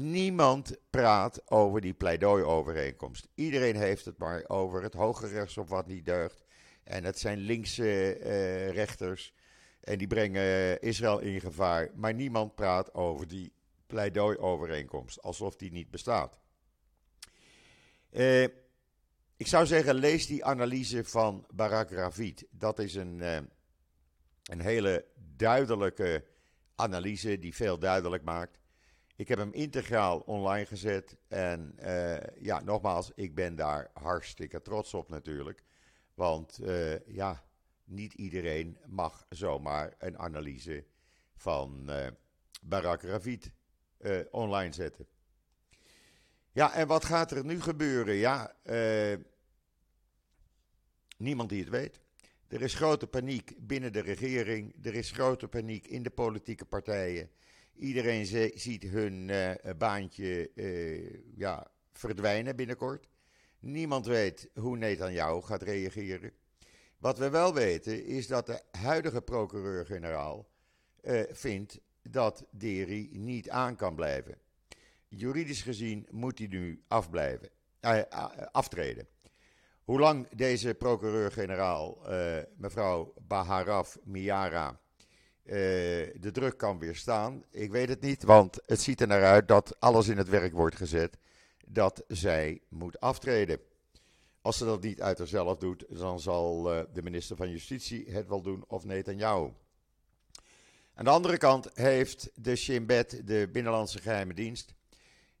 Niemand 0.00 0.76
praat 0.90 1.50
over 1.50 1.80
die 1.80 1.94
pleidooi-overeenkomst. 1.94 3.28
Iedereen 3.34 3.76
heeft 3.76 4.04
het 4.04 4.18
maar 4.18 4.44
over 4.46 4.82
het 4.82 4.94
hoge 4.94 5.26
rechtshof 5.26 5.68
wat 5.68 5.86
niet 5.86 6.04
deugt. 6.04 6.44
En 6.84 7.04
het 7.04 7.18
zijn 7.18 7.38
linkse 7.38 8.18
uh, 8.20 8.70
rechters 8.70 9.34
en 9.80 9.98
die 9.98 10.06
brengen 10.06 10.80
Israël 10.80 11.18
in 11.18 11.40
gevaar. 11.40 11.90
Maar 11.94 12.14
niemand 12.14 12.54
praat 12.54 12.94
over 12.94 13.28
die 13.28 13.52
pleidooi-overeenkomst, 13.86 15.22
alsof 15.22 15.56
die 15.56 15.72
niet 15.72 15.90
bestaat. 15.90 16.38
Uh, 18.10 18.42
ik 19.36 19.46
zou 19.46 19.66
zeggen, 19.66 19.94
lees 19.94 20.26
die 20.26 20.44
analyse 20.44 21.04
van 21.04 21.46
Barak 21.54 21.90
Ravid. 21.90 22.46
Dat 22.50 22.78
is 22.78 22.94
een... 22.94 23.22
Een 24.42 24.60
hele 24.60 25.04
duidelijke 25.36 26.24
analyse 26.74 27.38
die 27.38 27.54
veel 27.54 27.78
duidelijk 27.78 28.24
maakt. 28.24 28.58
Ik 29.18 29.28
heb 29.28 29.38
hem 29.38 29.52
integraal 29.52 30.18
online 30.18 30.66
gezet. 30.66 31.16
En 31.28 31.74
uh, 31.80 32.16
ja, 32.40 32.60
nogmaals, 32.60 33.12
ik 33.14 33.34
ben 33.34 33.56
daar 33.56 33.90
hartstikke 33.92 34.62
trots 34.62 34.94
op 34.94 35.08
natuurlijk. 35.08 35.62
Want 36.14 36.58
uh, 36.62 37.06
ja, 37.06 37.44
niet 37.84 38.14
iedereen 38.14 38.78
mag 38.86 39.26
zomaar 39.28 39.94
een 39.98 40.18
analyse 40.18 40.84
van 41.34 41.84
uh, 41.90 42.06
Barak 42.62 43.02
Ravid 43.02 43.50
online 44.30 44.72
zetten. 44.72 45.06
Ja, 46.52 46.74
en 46.74 46.86
wat 46.86 47.04
gaat 47.04 47.30
er 47.30 47.44
nu 47.44 47.60
gebeuren? 47.60 48.14
Ja, 48.14 48.54
niemand 51.16 51.48
die 51.48 51.60
het 51.60 51.70
weet. 51.70 52.00
Er 52.48 52.62
is 52.62 52.74
grote 52.74 53.06
paniek 53.06 53.54
binnen 53.58 53.92
de 53.92 54.00
regering. 54.00 54.84
Er 54.86 54.94
is 54.94 55.10
grote 55.10 55.48
paniek 55.48 55.86
in 55.86 56.02
de 56.02 56.10
politieke 56.10 56.64
partijen. 56.64 57.30
Iedereen 57.78 58.52
ziet 58.54 58.82
hun 58.82 59.28
uh, 59.28 59.50
baantje 59.78 60.50
uh, 60.54 61.18
ja, 61.36 61.70
verdwijnen 61.92 62.56
binnenkort. 62.56 63.08
Niemand 63.60 64.06
weet 64.06 64.50
hoe 64.54 64.76
Netanyahu 64.76 65.42
gaat 65.42 65.62
reageren. 65.62 66.32
Wat 66.98 67.18
we 67.18 67.30
wel 67.30 67.54
weten 67.54 68.04
is 68.04 68.26
dat 68.26 68.46
de 68.46 68.62
huidige 68.70 69.22
procureur-generaal 69.22 70.48
vindt 71.30 71.80
dat 72.02 72.44
Deri 72.50 73.08
niet 73.12 73.50
aan 73.50 73.76
kan 73.76 73.94
blijven. 73.94 74.38
Juridisch 75.08 75.62
gezien 75.62 76.06
moet 76.10 76.38
hij 76.38 76.46
nu 76.46 76.82
afblijven, 76.88 77.48
aftreden. 78.52 79.08
Hoe 79.84 79.98
lang 79.98 80.28
deze 80.28 80.74
procureur-generaal, 80.74 81.98
mevrouw 82.56 83.14
Baharaf 83.26 83.98
Miara, 84.04 84.80
uh, 85.48 85.54
de 86.20 86.30
druk 86.32 86.58
kan 86.58 86.78
weerstaan, 86.78 87.44
ik 87.50 87.70
weet 87.70 87.88
het 87.88 88.00
niet, 88.00 88.22
want 88.22 88.58
het 88.66 88.80
ziet 88.80 89.00
er 89.00 89.06
naar 89.06 89.24
uit 89.24 89.48
dat 89.48 89.80
alles 89.80 90.08
in 90.08 90.16
het 90.16 90.28
werk 90.28 90.52
wordt 90.52 90.76
gezet 90.76 91.18
dat 91.66 92.04
zij 92.08 92.60
moet 92.68 93.00
aftreden. 93.00 93.60
Als 94.42 94.58
ze 94.58 94.64
dat 94.64 94.82
niet 94.82 95.00
uit 95.00 95.18
haarzelf 95.18 95.58
doet, 95.58 95.84
dan 95.88 96.20
zal 96.20 96.74
uh, 96.74 96.80
de 96.92 97.02
minister 97.02 97.36
van 97.36 97.50
Justitie 97.50 98.10
het 98.10 98.28
wel 98.28 98.42
doen 98.42 98.64
of 98.66 98.84
Netanyahu. 98.84 99.52
Aan 100.94 101.04
de 101.04 101.10
andere 101.10 101.36
kant 101.36 101.70
heeft 101.74 102.30
de 102.34 102.56
Shin 102.56 102.86
Bet, 102.86 103.26
de 103.26 103.48
Binnenlandse 103.52 103.98
Geheime 103.98 104.34
Dienst, 104.34 104.74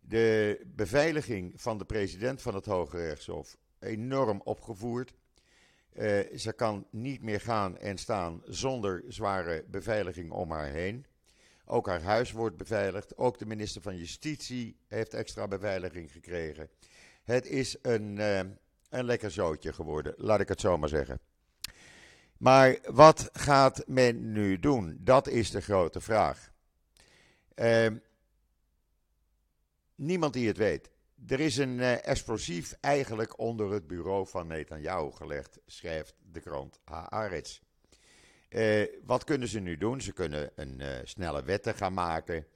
de 0.00 0.60
beveiliging 0.66 1.52
van 1.60 1.78
de 1.78 1.84
president 1.84 2.42
van 2.42 2.54
het 2.54 2.66
Hoge 2.66 2.96
Rechtshof 2.96 3.56
enorm 3.78 4.40
opgevoerd. 4.44 5.14
Uh, 5.98 6.38
ze 6.38 6.52
kan 6.52 6.86
niet 6.90 7.22
meer 7.22 7.40
gaan 7.40 7.78
en 7.78 7.98
staan 7.98 8.42
zonder 8.44 9.04
zware 9.08 9.64
beveiliging 9.70 10.30
om 10.30 10.50
haar 10.50 10.68
heen. 10.68 11.06
Ook 11.64 11.86
haar 11.86 12.02
huis 12.02 12.32
wordt 12.32 12.56
beveiligd. 12.56 13.16
Ook 13.16 13.38
de 13.38 13.46
minister 13.46 13.82
van 13.82 13.96
Justitie 13.96 14.76
heeft 14.86 15.14
extra 15.14 15.48
beveiliging 15.48 16.12
gekregen. 16.12 16.68
Het 17.24 17.46
is 17.46 17.76
een, 17.82 18.16
uh, 18.16 18.38
een 18.88 19.04
lekker 19.04 19.30
zootje 19.30 19.72
geworden, 19.72 20.14
laat 20.16 20.40
ik 20.40 20.48
het 20.48 20.60
zo 20.60 20.78
maar 20.78 20.88
zeggen. 20.88 21.20
Maar 22.36 22.78
wat 22.86 23.30
gaat 23.32 23.82
men 23.86 24.32
nu 24.32 24.58
doen? 24.58 24.98
Dat 25.00 25.28
is 25.28 25.50
de 25.50 25.60
grote 25.60 26.00
vraag. 26.00 26.52
Uh, 27.54 27.86
niemand 29.94 30.32
die 30.32 30.46
het 30.46 30.56
weet. 30.56 30.90
Er 31.26 31.40
is 31.40 31.56
een 31.56 31.78
uh, 31.78 32.06
explosief 32.06 32.76
eigenlijk 32.80 33.38
onder 33.38 33.72
het 33.72 33.86
bureau 33.86 34.26
van 34.26 34.46
Netanyahu 34.46 35.10
gelegd, 35.12 35.58
schrijft 35.66 36.14
de 36.32 36.40
krant 36.40 36.80
Haaretz. 36.84 37.60
Uh, 38.50 38.86
wat 39.04 39.24
kunnen 39.24 39.48
ze 39.48 39.60
nu 39.60 39.76
doen? 39.76 40.00
Ze 40.00 40.12
kunnen 40.12 40.50
een 40.54 40.80
uh, 40.80 40.88
snelle 41.04 41.42
wetten 41.42 41.74
gaan 41.74 41.94
maken, 41.94 42.46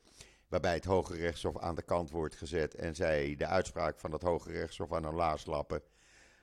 waarbij 0.49 0.75
het 0.75 0.85
Hoge 0.85 1.15
Rechtshof 1.15 1.59
aan 1.59 1.75
de 1.75 1.83
kant 1.83 2.11
wordt 2.11 2.35
gezet 2.35 2.75
en 2.75 2.95
zij 2.95 3.37
de 3.37 3.47
uitspraak 3.47 4.01
van 4.01 4.13
het 4.13 4.23
Hoge 4.23 4.53
Rechtshof 4.53 4.93
aan 4.93 5.05
hun 5.05 5.15
laars 5.15 5.47
lappen. 5.47 5.83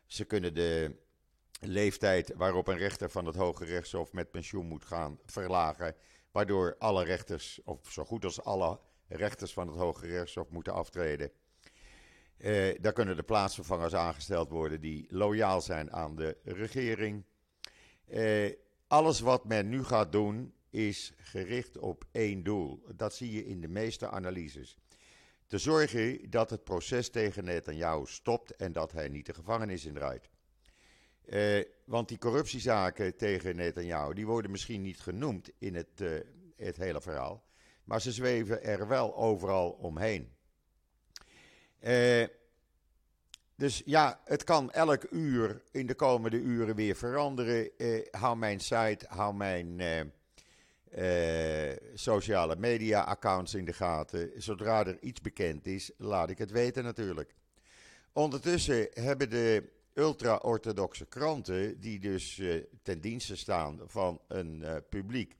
Ze 0.05 0.25
kunnen 0.25 0.53
de 0.53 0.95
leeftijd 1.59 2.33
waarop 2.35 2.67
een 2.67 2.77
rechter 2.77 3.09
van 3.09 3.25
het 3.25 3.35
Hoge 3.35 3.65
Rechtshof 3.65 4.13
met 4.13 4.31
pensioen 4.31 4.65
moet 4.65 4.85
gaan 4.85 5.19
verlagen, 5.25 5.95
waardoor 6.31 6.75
alle 6.79 7.03
rechters, 7.03 7.61
of 7.63 7.91
zo 7.91 8.05
goed 8.05 8.23
als 8.23 8.43
alle 8.43 8.79
rechters 9.07 9.53
van 9.53 9.67
het 9.67 9.77
Hoge 9.77 10.07
Rechtshof 10.07 10.49
moeten 10.49 10.73
aftreden. 10.73 11.31
Uh, 12.39 12.75
daar 12.81 12.93
kunnen 12.93 13.15
de 13.15 13.23
plaatsvervangers 13.23 13.95
aangesteld 13.95 14.49
worden 14.49 14.81
die 14.81 15.05
loyaal 15.09 15.61
zijn 15.61 15.91
aan 15.91 16.15
de 16.15 16.37
regering. 16.43 17.23
Uh, 18.07 18.51
alles 18.87 19.19
wat 19.19 19.45
men 19.45 19.69
nu 19.69 19.83
gaat 19.83 20.11
doen 20.11 20.53
is 20.69 21.13
gericht 21.17 21.77
op 21.77 22.05
één 22.11 22.43
doel. 22.43 22.83
Dat 22.95 23.15
zie 23.15 23.31
je 23.31 23.45
in 23.45 23.61
de 23.61 23.67
meeste 23.67 24.09
analyses. 24.09 24.77
Te 25.47 25.57
zorgen 25.57 26.29
dat 26.29 26.49
het 26.49 26.63
proces 26.63 27.09
tegen 27.09 27.43
Netanyahu 27.43 28.05
stopt 28.05 28.55
en 28.55 28.71
dat 28.71 28.91
hij 28.91 29.07
niet 29.07 29.25
de 29.25 29.33
gevangenis 29.33 29.85
indraait. 29.85 30.29
Uh, 31.25 31.63
want 31.85 32.07
die 32.07 32.17
corruptiezaken 32.17 33.17
tegen 33.17 33.55
Netanyahu 33.55 34.13
die 34.13 34.25
worden 34.25 34.51
misschien 34.51 34.81
niet 34.81 34.99
genoemd 34.99 35.49
in 35.57 35.75
het, 35.75 36.03
het 36.55 36.77
hele 36.77 37.01
verhaal. 37.01 37.43
Maar 37.83 38.01
ze 38.01 38.11
zweven 38.11 38.63
er 38.63 38.87
wel 38.87 39.15
overal 39.15 39.69
omheen. 39.69 40.37
Uh, 41.81 42.27
dus 43.55 43.81
ja, 43.85 44.19
het 44.25 44.43
kan 44.43 44.71
elk 44.71 45.05
uur 45.09 45.61
in 45.71 45.85
de 45.85 45.95
komende 45.95 46.37
uren 46.37 46.75
weer 46.75 46.95
veranderen. 46.95 47.69
Uh, 47.77 48.05
hou 48.11 48.37
mijn 48.37 48.59
site, 48.59 49.05
hou 49.07 49.33
mijn 49.33 49.79
uh, 50.97 51.71
sociale 51.93 52.55
media 52.55 53.01
accounts 53.01 53.53
in 53.53 53.65
de 53.65 53.73
gaten. 53.73 54.31
Zodra 54.41 54.85
er 54.85 54.97
iets 55.01 55.21
bekend 55.21 55.67
is, 55.67 55.91
laat 55.97 56.29
ik 56.29 56.37
het 56.37 56.51
weten 56.51 56.83
natuurlijk. 56.83 57.35
Ondertussen 58.13 58.87
hebben 58.93 59.29
de 59.29 59.69
ultra-orthodoxe 59.93 61.05
kranten, 61.05 61.79
die 61.79 61.99
dus 61.99 62.41
ten 62.81 63.01
dienste 63.01 63.35
staan 63.35 63.79
van 63.85 64.21
een 64.27 64.83
publiek 64.89 65.35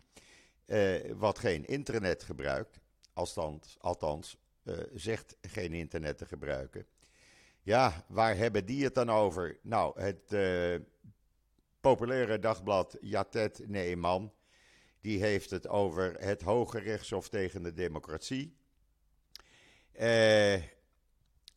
wat 1.16 1.40
geen 1.40 1.66
internet 1.66 2.24
gebruikt, 2.24 2.80
althans, 3.14 3.78
althans 3.80 4.38
zegt 4.94 5.38
geen 5.42 5.74
internet 5.74 6.18
te 6.18 6.26
gebruiken. 6.26 6.86
Ja, 7.62 8.06
waar 8.08 8.38
hebben 8.38 8.66
die 8.66 8.84
het 8.84 8.94
dan 8.94 9.10
over? 9.10 9.58
Nou, 9.62 10.02
het 10.02 10.32
uh, 10.32 10.76
populaire 11.80 12.40
dagblad 12.40 12.98
Yatet 13.02 13.68
Neeman, 13.68 14.34
die 15.02 15.22
heeft 15.22 15.50
het 15.50 15.68
over 15.68 16.16
het 16.20 16.42
Hoge 16.42 16.80
Rechtshof 16.80 17.30
tegen 17.30 17.64
de 17.64 17.74
democratie. 17.74 18.58
Uh, 20.00 20.54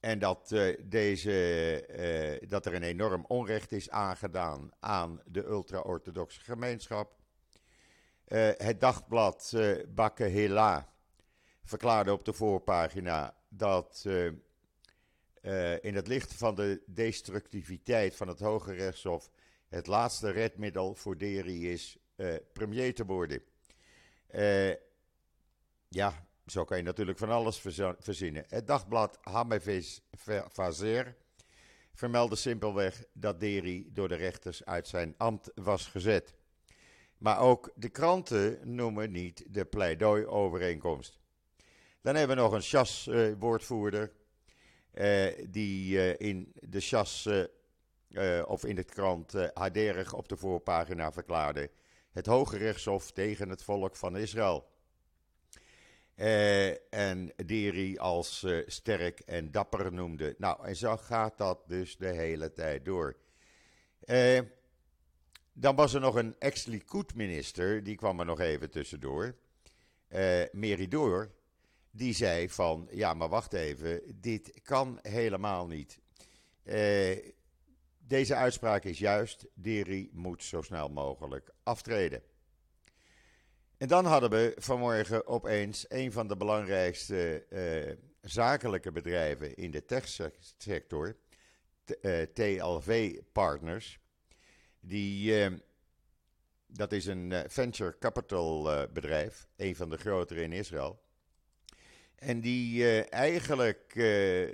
en 0.00 0.18
dat, 0.18 0.54
deze, 0.84 2.40
dat 2.48 2.66
er 2.66 2.74
een 2.74 2.82
enorm 2.82 3.24
onrecht 3.28 3.72
is 3.72 3.90
aangedaan 3.90 4.70
aan 4.80 5.20
de 5.26 5.44
ultra-orthodoxe 5.44 6.40
gemeenschap. 6.40 7.14
het 8.56 8.80
dagblad 8.80 9.56
Bakke 9.88 10.24
Hela 10.24 10.91
verklaarde 11.64 12.12
op 12.12 12.24
de 12.24 12.32
voorpagina 12.32 13.36
dat 13.48 14.04
uh, 14.06 14.26
in 15.84 15.94
het 15.94 16.06
licht 16.06 16.34
van 16.34 16.54
de 16.54 16.82
destructiviteit 16.86 18.16
van 18.16 18.28
het 18.28 18.40
Hoge 18.40 18.72
Rechtshof 18.72 19.30
het 19.68 19.86
laatste 19.86 20.30
redmiddel 20.30 20.94
voor 20.94 21.18
Deri 21.18 21.70
is 21.70 21.98
uh, 22.16 22.34
premier 22.52 22.94
te 22.94 23.04
worden. 23.04 23.42
Ja, 25.88 26.26
zo 26.46 26.64
kan 26.64 26.76
je 26.76 26.82
natuurlijk 26.82 27.18
van 27.18 27.30
alles 27.30 27.60
verzinnen. 27.98 28.44
Het 28.48 28.66
dagblad 28.66 29.18
Hameves 29.20 30.02
Fazer 30.52 31.16
vermeldde 31.94 32.36
simpelweg 32.36 33.04
dat 33.12 33.40
Deri 33.40 33.88
door 33.92 34.08
de 34.08 34.14
rechters 34.14 34.64
uit 34.64 34.88
zijn 34.88 35.14
ambt 35.16 35.50
was 35.54 35.86
gezet. 35.86 36.34
Maar 37.18 37.38
ook 37.38 37.72
de 37.74 37.88
kranten 37.88 38.74
noemen 38.74 39.10
niet 39.10 39.44
de 39.48 39.64
pleidooi-overeenkomst. 39.64 41.20
Dan 42.02 42.14
hebben 42.14 42.36
we 42.36 42.42
nog 42.42 42.52
een 42.52 42.60
chas-woordvoerder. 42.60 44.12
die 45.48 46.16
in 46.16 46.52
de 46.54 46.80
chas 46.80 47.28
of 48.44 48.64
in 48.64 48.74
de 48.74 48.84
krant 48.84 49.34
uh, 49.34 50.12
op 50.12 50.28
de 50.28 50.36
voorpagina 50.36 51.12
verklaarde: 51.12 51.70
het 52.12 52.26
Hoge 52.26 52.56
Rechtshof 52.56 53.10
tegen 53.10 53.48
het 53.48 53.62
volk 53.62 53.96
van 53.96 54.16
Israël. 54.16 54.70
En 56.90 57.32
Deri 57.46 57.98
als 57.98 58.46
sterk 58.66 59.20
en 59.20 59.50
dapper 59.50 59.92
noemde. 59.92 60.34
Nou, 60.38 60.66
en 60.66 60.76
zo 60.76 60.96
gaat 60.96 61.38
dat 61.38 61.68
dus 61.68 61.96
de 61.96 62.10
hele 62.10 62.52
tijd 62.52 62.84
door. 62.84 63.16
Dan 65.52 65.76
was 65.76 65.94
er 65.94 66.00
nog 66.00 66.14
een 66.14 66.34
ex-Likud-minister, 66.38 67.82
die 67.82 67.96
kwam 67.96 68.20
er 68.20 68.26
nog 68.26 68.40
even 68.40 68.70
tussendoor. 68.70 69.36
Meridor, 70.52 71.30
die 71.92 72.14
zei 72.14 72.50
van, 72.50 72.88
ja 72.90 73.14
maar 73.14 73.28
wacht 73.28 73.52
even, 73.52 74.02
dit 74.20 74.60
kan 74.62 74.98
helemaal 75.02 75.66
niet. 75.66 75.98
deze 77.98 78.34
uitspraak 78.34 78.84
is 78.84 78.98
juist, 78.98 79.46
Deri 79.54 80.10
moet 80.12 80.42
zo 80.42 80.62
snel 80.62 80.88
mogelijk 80.88 81.50
aftreden. 81.62 82.22
En 83.82 83.88
dan 83.88 84.04
hadden 84.04 84.30
we 84.30 84.54
vanmorgen 84.58 85.26
opeens 85.26 85.84
een 85.88 86.12
van 86.12 86.28
de 86.28 86.36
belangrijkste 86.36 87.46
uh, 87.50 87.96
zakelijke 88.20 88.92
bedrijven 88.92 89.54
in 89.54 89.70
de 89.70 89.84
techsector, 89.84 91.16
TLV 92.32 93.20
Partners. 93.32 94.00
Die, 94.80 95.50
uh, 95.50 95.58
dat 96.66 96.92
is 96.92 97.06
een 97.06 97.44
venture 97.46 97.98
capital 97.98 98.62
bedrijf, 98.92 99.48
een 99.56 99.76
van 99.76 99.90
de 99.90 99.96
grotere 99.96 100.42
in 100.42 100.52
Israël. 100.52 101.01
En 102.22 102.40
die 102.40 103.04
eigenlijk 103.04 103.94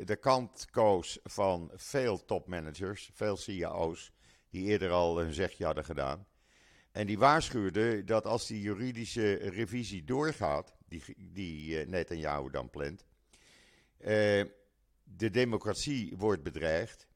de 0.05 0.17
kant 0.21 0.67
koos 0.71 1.19
van 1.25 1.71
veel 1.75 2.25
topmanagers, 2.25 3.11
veel 3.13 3.37
CEO's, 3.37 4.13
die 4.51 4.65
eerder 4.65 4.91
al 4.91 5.19
hun 5.19 5.33
zegje 5.33 5.65
hadden 5.65 5.85
gedaan. 5.85 6.27
En 6.93 7.07
die 7.07 7.19
waarschuwde 7.19 8.05
dat 8.05 8.27
als 8.27 8.47
die 8.47 8.61
juridische 8.61 9.35
revisie 9.35 10.05
doorgaat, 10.05 10.75
die, 10.87 11.03
die 11.17 11.81
uh, 11.81 11.87
Netanyahu 11.87 12.51
dan 12.51 12.71
plant, 12.71 13.05
de 15.05 15.31
democratie 15.31 16.15
wordt 16.17 16.43
bedreigd 16.43 17.07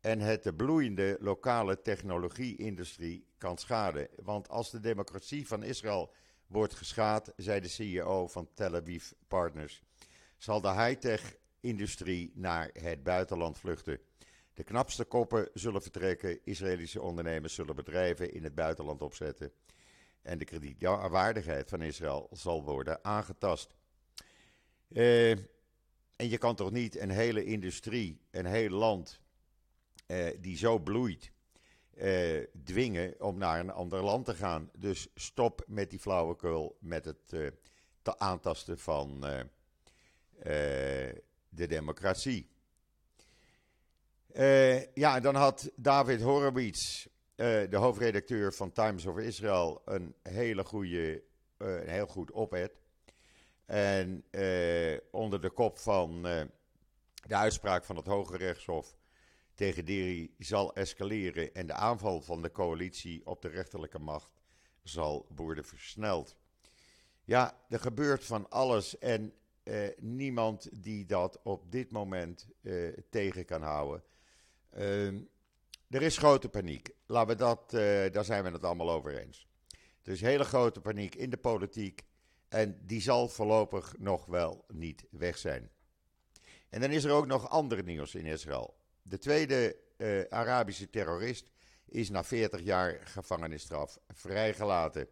en 0.00 0.20
het 0.20 0.42
de 0.42 0.54
bloeiende 0.54 1.16
lokale 1.20 1.82
technologie-industrie 1.82 3.26
kan 3.38 3.58
schaden. 3.58 4.08
Want 4.22 4.48
als 4.48 4.70
de 4.70 4.80
democratie 4.80 5.46
van 5.46 5.62
Israël 5.62 6.12
wordt 6.46 6.74
geschaad, 6.74 7.32
zei 7.36 7.60
de 7.60 7.68
CEO 7.68 8.26
van 8.26 8.48
Tel 8.54 8.74
Aviv 8.74 9.10
Partners, 9.28 9.82
zal 10.40 10.60
de 10.60 10.72
high-tech-industrie 10.72 12.32
naar 12.34 12.70
het 12.72 13.02
buitenland 13.02 13.58
vluchten. 13.58 14.00
De 14.54 14.64
knapste 14.64 15.04
koppen 15.04 15.48
zullen 15.54 15.82
vertrekken, 15.82 16.44
Israëlische 16.44 17.00
ondernemers 17.00 17.54
zullen 17.54 17.76
bedrijven 17.76 18.32
in 18.32 18.44
het 18.44 18.54
buitenland 18.54 19.02
opzetten. 19.02 19.52
En 20.22 20.38
de 20.38 20.44
kredietwaardigheid 20.44 21.68
van 21.68 21.82
Israël 21.82 22.28
zal 22.32 22.64
worden 22.64 23.04
aangetast. 23.04 23.74
Uh, 24.88 25.30
en 26.16 26.28
je 26.28 26.38
kan 26.38 26.54
toch 26.54 26.70
niet 26.70 26.98
een 26.98 27.10
hele 27.10 27.44
industrie, 27.44 28.20
een 28.30 28.46
heel 28.46 28.70
land 28.70 29.20
uh, 30.06 30.26
die 30.40 30.56
zo 30.56 30.78
bloeit, 30.78 31.32
uh, 31.94 32.44
dwingen 32.64 33.20
om 33.20 33.38
naar 33.38 33.60
een 33.60 33.70
ander 33.70 34.02
land 34.02 34.24
te 34.24 34.34
gaan. 34.34 34.70
Dus 34.76 35.08
stop 35.14 35.64
met 35.66 35.90
die 35.90 35.98
flauwekul, 35.98 36.76
met 36.80 37.04
het 37.04 37.28
te 38.02 38.18
aantasten 38.18 38.78
van 38.78 39.24
de 41.48 41.66
democratie. 41.66 42.50
Uh, 44.32 44.94
ja, 44.94 45.20
dan 45.20 45.34
had 45.34 45.70
David 45.76 46.20
Horowitz, 46.20 47.06
uh, 47.06 47.10
de 47.70 47.76
hoofdredacteur 47.76 48.52
van 48.52 48.72
Times 48.72 49.06
of 49.06 49.18
Israel, 49.18 49.82
een 49.84 50.14
hele 50.22 50.64
goede, 50.64 51.22
een 51.56 51.88
heel 51.88 52.06
goed 52.06 52.30
op-ed. 52.30 52.72
En 53.66 54.24
onder 55.10 55.40
de 55.40 55.50
kop 55.50 55.78
van 55.78 56.22
de 56.22 57.36
uitspraak 57.36 57.84
van 57.84 57.96
het 57.96 58.06
Hoge 58.06 58.36
Rechtshof 58.36 58.96
tegen 59.54 59.84
Deri 59.84 60.34
zal 60.38 60.74
escaleren 60.74 61.54
en 61.54 61.66
de 61.66 61.72
aanval 61.72 62.20
van 62.20 62.42
de 62.42 62.50
coalitie 62.50 63.26
op 63.26 63.42
de 63.42 63.48
rechterlijke 63.48 63.98
macht 63.98 64.30
zal 64.82 65.26
worden 65.34 65.64
versneld. 65.64 66.36
Ja, 67.24 67.60
er 67.68 67.80
gebeurt 67.80 68.24
van 68.24 68.50
alles 68.50 68.98
en 68.98 69.32
niemand 69.98 70.68
die 70.82 71.06
dat 71.06 71.40
op 71.42 71.72
dit 71.72 71.90
moment 71.90 72.48
tegen 73.10 73.44
kan 73.44 73.62
houden. 73.62 74.02
Uh, 74.78 75.06
er 75.88 76.02
is 76.02 76.18
grote 76.18 76.48
paniek. 76.48 76.90
Laten 77.06 77.28
we 77.28 77.34
dat, 77.34 77.72
uh, 77.74 77.80
daar 78.12 78.24
zijn 78.24 78.44
we 78.44 78.50
het 78.50 78.64
allemaal 78.64 78.90
over 78.90 79.18
eens. 79.18 79.48
Er 80.02 80.12
is 80.12 80.20
hele 80.20 80.44
grote 80.44 80.80
paniek 80.80 81.14
in 81.14 81.30
de 81.30 81.36
politiek. 81.36 82.02
En 82.48 82.78
die 82.86 83.00
zal 83.00 83.28
voorlopig 83.28 83.94
nog 83.98 84.26
wel 84.26 84.64
niet 84.68 85.04
weg 85.10 85.38
zijn. 85.38 85.70
En 86.68 86.80
dan 86.80 86.90
is 86.90 87.04
er 87.04 87.12
ook 87.12 87.26
nog 87.26 87.48
andere 87.48 87.82
nieuws 87.82 88.14
in 88.14 88.26
Israël. 88.26 88.74
De 89.02 89.18
tweede 89.18 89.76
Arabische 90.28 90.90
terrorist 90.90 91.50
is 91.84 92.10
na 92.10 92.24
40 92.24 92.60
jaar 92.60 93.00
gevangenisstraf 93.04 93.98
vrijgelaten. 94.08 95.08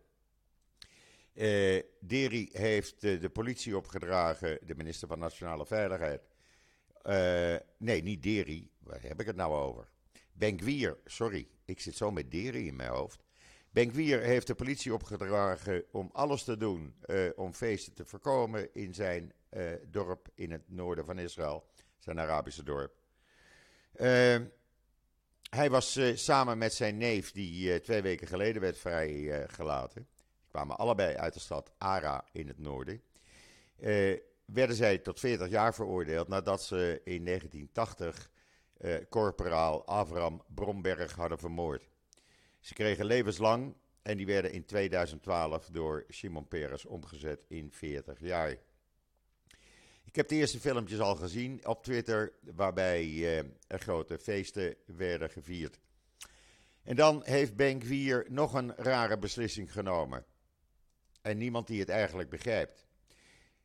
Uh, 1.35 1.83
Deri 2.01 2.49
heeft 2.53 3.05
uh, 3.05 3.21
de 3.21 3.31
politie 3.31 3.77
opgedragen, 3.77 4.59
de 4.63 4.75
minister 4.75 5.09
van 5.09 5.19
Nationale 5.19 5.67
Veiligheid. 5.67 6.29
Uh, 7.05 7.57
nee, 7.77 8.03
niet 8.03 8.23
Deri, 8.23 8.71
waar 8.79 9.03
heb 9.03 9.21
ik 9.21 9.27
het 9.27 9.37
nou 9.37 9.55
over? 9.55 9.89
Benkwier, 10.33 10.97
sorry, 11.05 11.49
ik 11.65 11.81
zit 11.81 11.97
zo 11.97 12.11
met 12.11 12.31
Deri 12.31 12.67
in 12.67 12.77
mijn 12.77 12.91
hoofd. 12.91 13.23
Benkwier 13.71 14.21
heeft 14.21 14.47
de 14.47 14.55
politie 14.55 14.95
opgedragen 14.95 15.85
om 15.91 16.11
alles 16.13 16.45
te 16.45 16.57
doen 16.57 16.95
om 17.37 17.55
feesten 17.55 17.95
te 17.95 18.05
voorkomen 18.05 18.75
in 18.75 18.95
zijn 18.95 19.33
dorp 19.87 20.29
in 20.35 20.51
het 20.51 20.63
noorden 20.67 21.05
van 21.05 21.19
Israël, 21.19 21.67
zijn 21.99 22.19
Arabische 22.21 22.63
dorp. 22.63 22.93
Uh, 23.95 24.37
hij 25.51 25.71
was 25.71 26.01
samen 26.15 26.59
met 26.59 26.75
zijn 26.75 26.97
neef, 26.97 27.33
die 27.33 27.81
twee 27.81 28.03
weken 28.03 28.27
geleden 28.27 28.63
werd 28.63 28.79
vrijgelaten. 28.79 30.07
Kwamen 30.49 30.79
allebei 30.79 31.17
uit 31.17 31.35
de 31.35 31.41
stad 31.41 31.71
Ara 31.79 32.25
in 32.33 32.49
het 32.49 32.59
noorden 32.59 33.03
werden 34.53 34.77
zij 34.77 34.99
tot 34.99 35.21
40 35.21 35.49
jaar 35.49 35.75
veroordeeld 35.75 36.29
nadat 36.29 36.63
ze 36.63 37.01
in 37.05 37.25
1980 37.25 38.31
uh, 38.81 38.97
corporaal 39.09 39.87
Avram 39.87 40.43
Bromberg 40.55 41.13
hadden 41.13 41.39
vermoord. 41.39 41.89
Ze 42.61 42.75
kregen 42.75 43.05
levenslang 43.05 43.75
en 44.03 44.17
die 44.17 44.27
werden 44.27 44.53
in 44.53 44.65
2012 44.65 45.69
door 45.73 46.05
Simon 46.09 46.49
Peres 46.49 46.85
omgezet 46.85 47.45
in 47.49 47.73
40 47.73 48.21
jaar. 48.21 48.57
Ik 50.05 50.17
heb 50.17 50.29
de 50.29 50.35
eerste 50.35 50.61
filmpjes 50.61 51.01
al 51.01 51.17
gezien 51.17 51.67
op 51.67 51.83
Twitter, 51.85 52.33
waarbij 52.41 53.05
uh, 53.05 53.39
er 53.67 53.79
grote 53.79 54.19
feesten 54.19 54.77
werden 54.87 55.31
gevierd. 55.31 55.79
En 56.83 56.97
dan 56.97 57.23
heeft 57.25 57.57
Benkwier 57.57 58.27
nog 58.29 58.55
een 58.55 58.75
rare 58.77 59.19
beslissing 59.19 59.73
genomen. 59.73 60.25
En 61.29 61.39
niemand 61.39 61.67
die 61.67 61.81
het 61.81 61.89
eigenlijk 61.89 62.31
begrijpt. 62.31 62.87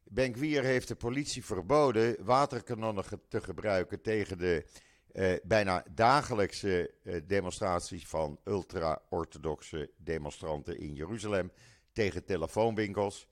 Benkwier 0.03 0.63
heeft 0.63 0.87
de 0.87 0.95
politie 0.95 1.45
verboden 1.45 2.15
waterkanonnen 2.25 3.03
te 3.27 3.41
gebruiken 3.41 4.01
tegen 4.01 4.37
de 4.37 4.65
eh, 5.11 5.33
bijna 5.43 5.85
dagelijkse 5.91 6.93
eh, 7.03 7.21
demonstraties 7.27 8.07
van 8.07 8.39
ultra-orthodoxe 8.45 9.91
demonstranten 9.97 10.79
in 10.79 10.93
Jeruzalem 10.93 11.51
tegen 11.91 12.25
telefoonwinkels 12.25 13.27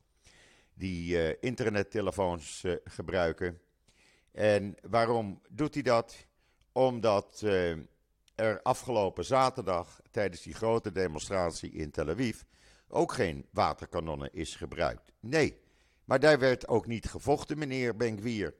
die 0.73 1.17
eh, 1.17 1.37
internettelefoons 1.39 2.63
eh, 2.63 2.75
gebruiken. 2.83 3.61
En 4.31 4.75
waarom 4.89 5.41
doet 5.49 5.73
hij 5.73 5.83
dat? 5.83 6.25
Omdat 6.71 7.41
eh, 7.43 7.71
er 8.35 8.61
afgelopen 8.61 9.25
zaterdag 9.25 10.01
tijdens 10.11 10.41
die 10.41 10.53
grote 10.53 10.91
demonstratie 10.91 11.71
in 11.71 11.91
Tel 11.91 12.09
Aviv 12.09 12.41
ook 12.91 13.13
geen 13.13 13.45
waterkanonnen 13.51 14.33
is 14.33 14.55
gebruikt. 14.55 15.11
Nee. 15.19 15.59
Maar 16.05 16.19
daar 16.19 16.39
werd 16.39 16.67
ook 16.67 16.87
niet 16.87 17.09
gevochten, 17.09 17.57
meneer 17.57 17.95
Benkwier. 17.95 18.55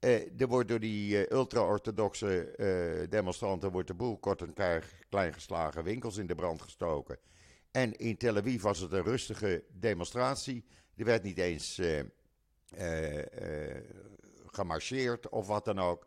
Uh, 0.00 0.40
er 0.40 0.46
wordt 0.46 0.68
door 0.68 0.80
die 0.80 1.16
uh, 1.16 1.30
ultra-orthodoxe 1.30 2.54
uh, 2.56 3.10
demonstranten 3.10 3.72
wordt 3.72 3.88
de 3.88 3.94
boel 3.94 4.18
kort 4.18 4.42
en 4.42 4.82
klein 5.08 5.32
geslagen, 5.32 5.84
winkels 5.84 6.16
in 6.16 6.26
de 6.26 6.34
brand 6.34 6.62
gestoken. 6.62 7.18
En 7.70 7.96
in 7.96 8.16
Tel 8.16 8.36
Aviv 8.36 8.62
was 8.62 8.78
het 8.78 8.92
een 8.92 9.02
rustige 9.02 9.64
demonstratie. 9.68 10.64
Er 10.96 11.04
werd 11.04 11.22
niet 11.22 11.38
eens 11.38 11.80
gemarcheerd 14.46 15.28
of 15.28 15.46
wat 15.46 15.64
dan 15.64 15.78
ook. 15.78 16.06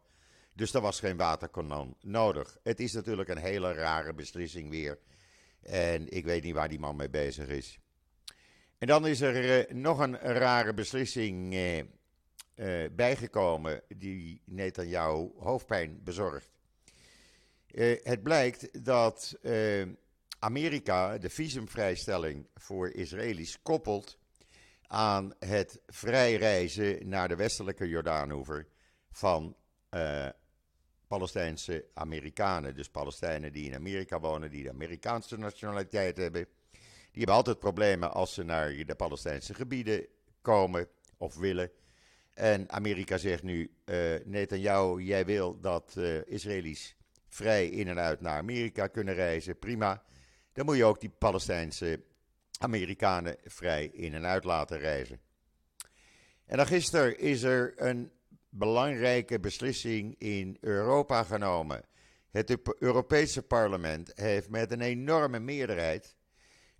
Dus 0.54 0.74
er 0.74 0.82
was 0.82 1.00
geen 1.00 1.18
waterkanon 1.18 1.96
nodig. 2.02 2.58
Het 2.64 2.80
is 2.80 2.94
natuurlijk 2.94 3.30
een 3.30 3.38
hele 3.38 3.74
rare 3.74 4.14
beslissing 4.14 4.70
weer. 4.70 5.00
En 5.64 6.10
ik 6.10 6.26
weet 6.26 6.44
niet 6.44 6.54
waar 6.54 6.70
die 6.70 6.80
man 6.80 6.96
mee 6.96 7.10
bezig 7.10 7.48
is. 7.48 7.80
En 8.78 8.88
dan 8.88 9.08
is 9.08 9.22
er 9.22 9.66
nog 9.76 10.00
een 10.00 10.18
rare 10.18 10.74
beslissing 10.74 11.56
bijgekomen 12.92 13.82
die 13.88 14.42
Netanyahu 14.46 15.32
hoofdpijn 15.38 16.04
bezorgt. 16.04 16.52
het 18.04 18.24
blijkt 18.24 18.86
dat 18.86 19.38
Amerika 20.40 21.18
de 21.18 21.30
visumvrijstelling 21.30 22.48
voor 22.56 22.90
Israëli's 22.90 23.62
koppelt 23.62 24.18
aan 24.88 25.34
het 25.40 25.80
vrij 25.88 26.36
reizen 26.36 27.10
naar 27.10 27.28
de 27.28 27.36
westelijke 27.36 27.88
Jordaanoever 27.88 28.68
van 29.12 29.56
uh, 29.92 30.28
Palestijnse 31.14 31.86
Amerikanen. 31.94 32.76
Dus 32.76 32.90
Palestijnen 32.90 33.54
die 33.54 33.66
in 33.66 33.76
Amerika 33.76 34.20
wonen, 34.20 34.50
die 34.50 34.64
de 34.64 34.70
Amerikaanse 34.70 35.38
nationaliteit 35.38 36.18
hebben. 36.18 36.48
Die 36.72 36.82
hebben 37.12 37.36
altijd 37.36 37.60
problemen 37.60 38.14
als 38.14 38.34
ze 38.34 38.44
naar 38.44 38.86
de 38.86 38.96
Palestijnse 38.96 39.54
gebieden 39.54 40.06
komen 40.42 40.88
of 41.18 41.36
willen. 41.36 41.72
En 42.34 42.70
Amerika 42.70 43.18
zegt 43.18 43.44
nu, 43.44 43.72
uh, 43.86 44.16
Netanyahu, 44.26 45.02
jij 45.02 45.26
wil 45.26 45.60
dat 45.60 45.96
uh, 45.98 46.26
Israëli's 46.26 46.96
vrij 47.28 47.68
in 47.68 47.88
en 47.88 48.00
uit 48.00 48.22
naar 48.22 48.38
Amerika 48.38 48.88
kunnen 48.88 49.14
reizen, 49.14 49.60
prima. 49.60 50.04
Dan 50.54 50.66
moet 50.66 50.78
je 50.78 50.86
ook 50.86 51.00
die 51.00 51.14
Palestijnse 51.18 52.04
Amerikanen 52.60 53.38
vrij 53.44 53.86
in 53.86 54.14
en 54.14 54.26
uit 54.26 54.44
laten 54.44 54.80
reizen. 54.80 55.20
En 56.46 56.58
dan 56.58 56.68
gisteren 56.68 57.20
is 57.20 57.44
er 57.44 57.74
een 57.76 58.12
belangrijke 58.54 59.40
beslissing 59.40 60.16
in 60.18 60.58
Europa 60.60 61.24
genomen. 61.24 61.82
Het 62.32 62.58
Europese 62.80 63.42
parlement 63.42 64.12
heeft 64.16 64.50
met 64.50 64.72
een 64.72 64.82
enorme 64.82 65.40
meerderheid 65.40 66.16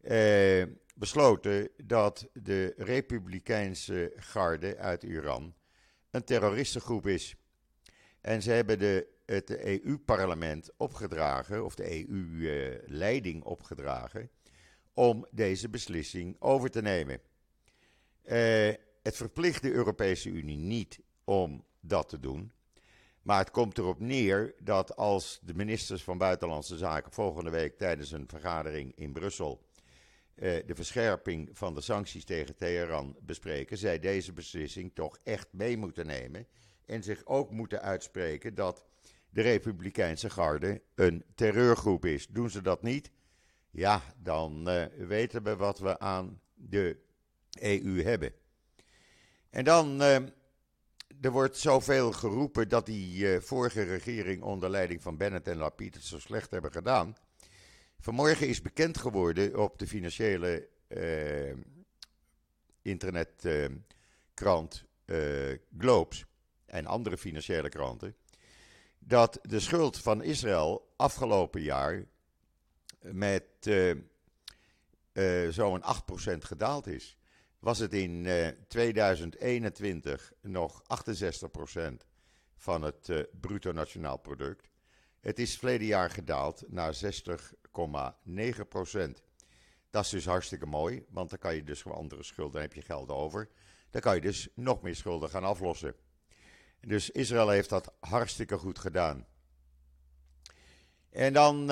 eh, 0.02 0.64
besloten 0.96 1.70
dat 1.84 2.30
de 2.34 2.74
Republikeinse 2.78 4.14
garde 4.16 4.78
uit 4.78 5.04
Iran 5.04 5.54
een 6.12 6.24
terroristengroep 6.24 7.08
is. 7.08 7.36
En 8.22 8.42
ze 8.42 8.52
hebben 8.52 8.80
de, 8.80 9.08
het 9.26 9.58
EU-parlement 9.64 10.72
opgedragen, 10.78 11.66
of 11.66 11.76
de 11.76 12.08
EU-leiding 12.08 13.44
eh, 13.44 13.50
opgedragen, 13.50 14.30
om 14.94 15.28
deze 15.32 15.70
beslissing 15.70 16.36
over 16.40 16.70
te 16.70 16.82
nemen. 16.82 17.20
Uh, 18.26 18.74
het 19.04 19.16
verplicht 19.16 19.62
de 19.62 19.72
Europese 19.72 20.30
Unie 20.30 20.58
niet 20.58 21.00
om 21.24 21.66
dat 21.80 22.10
te 22.10 22.20
doen. 22.20 22.52
Maar 23.22 23.40
het 23.40 23.52
komt 23.52 23.78
erop 23.78 24.00
neer 24.00 24.56
dat 24.60 24.96
als 24.96 25.40
de 25.44 25.54
ministers 25.54 26.04
van 26.04 26.18
Buitenlandse 26.18 26.78
Zaken 26.78 27.12
volgende 27.12 27.50
week 27.50 27.78
tijdens 27.78 28.12
een 28.12 28.28
vergadering 28.28 28.96
in 28.96 29.14
Brussel 29.14 29.62
uh, 30.36 30.60
de 30.66 30.76
verscherping 30.76 31.50
van 31.54 31.74
de 31.74 31.82
sancties 31.82 32.26
tegen 32.26 32.56
Teheran 32.56 33.16
bespreken, 33.22 33.78
zij 33.78 34.00
deze 34.00 34.34
beslissing 34.34 34.92
toch 34.94 35.18
echt 35.24 35.48
mee 35.52 35.78
moeten 35.78 36.06
nemen 36.06 36.48
en 36.86 37.04
zich 37.04 37.26
ook 37.26 37.52
moeten 37.52 37.82
uitspreken 37.82 38.56
dat 38.56 38.86
de 39.30 39.42
Republikeinse 39.42 40.30
Garde 40.30 40.82
een 40.96 41.24
terreurgroep 41.36 42.06
is. 42.06 42.28
Doen 42.28 42.50
ze 42.50 42.62
dat 42.62 42.84
niet? 42.84 43.12
Ja, 43.72 44.02
dan 44.18 44.70
uh, 44.70 44.86
weten 44.98 45.44
we 45.44 45.56
wat 45.56 45.80
we 45.80 46.00
aan 46.00 46.42
de 46.54 46.98
EU 47.52 48.04
hebben. 48.04 48.34
En 49.50 49.64
dan, 49.64 50.02
uh, 50.02 50.18
er 51.22 51.32
wordt 51.32 51.58
zoveel 51.58 52.12
geroepen 52.12 52.70
dat 52.70 52.86
die 52.86 53.18
uh, 53.18 53.42
vorige 53.42 53.84
regering 53.84 54.42
onder 54.42 54.70
leiding 54.70 55.02
van 55.02 55.18
Bennett 55.18 55.48
en 55.48 55.58
Lapid 55.58 55.94
het 55.94 56.04
zo 56.04 56.20
slecht 56.20 56.52
hebben 56.52 56.72
gedaan. 56.72 57.16
Vanmorgen 58.00 58.48
is 58.48 58.62
bekend 58.62 58.98
geworden 58.98 59.60
op 59.60 59.80
de 59.80 59.88
financiële 59.88 60.68
internetkrant 62.82 64.86
Globes 65.78 66.26
en 66.66 66.86
andere 66.86 67.18
financiële 67.18 67.70
kranten 67.70 68.16
dat 69.00 69.40
de 69.42 69.60
schuld 69.60 69.98
van 69.98 70.24
Israël 70.24 70.94
afgelopen 70.96 71.62
jaar 71.62 72.06
met 73.02 73.44
zo'n 75.50 75.82
8% 75.82 75.86
gedaald 76.38 76.88
is. 76.88 77.18
Was 77.64 77.80
het 77.80 77.94
in 77.94 78.26
uh, 78.26 78.48
2021 78.68 80.32
nog 80.42 80.84
68% 80.84 80.86
van 82.56 82.82
het 82.82 83.08
uh, 83.10 83.20
bruto 83.40 83.72
nationaal 83.72 84.18
product. 84.18 84.70
Het 85.20 85.40
is 85.40 85.58
verleden 85.58 85.88
jaar 85.88 86.10
gedaald 86.10 86.64
naar 86.68 86.96
60,9%. 86.96 87.00
Dat 89.90 90.04
is 90.04 90.10
dus 90.10 90.26
hartstikke 90.26 90.66
mooi, 90.66 91.06
want 91.10 91.30
dan 91.30 91.40
kan 91.40 91.56
je 91.56 91.64
dus 91.64 91.82
voor 91.82 91.94
andere 91.94 92.24
schulden, 92.24 92.62
heb 92.62 92.74
je 92.74 92.82
geld 92.82 93.10
over. 93.10 93.50
Dan 93.90 94.02
kan 94.02 94.16
je 94.16 94.22
dus 94.22 94.48
nog 94.54 94.82
meer 94.82 94.96
schulden 94.96 95.30
gaan 95.30 95.44
aflossen. 95.44 95.96
Dus 96.80 97.10
Israël 97.10 97.50
heeft 97.50 97.70
dat 97.70 97.94
hartstikke 98.00 98.58
goed 98.58 98.80
gedaan. 98.80 99.28
En 101.10 101.34
dan, 101.34 101.72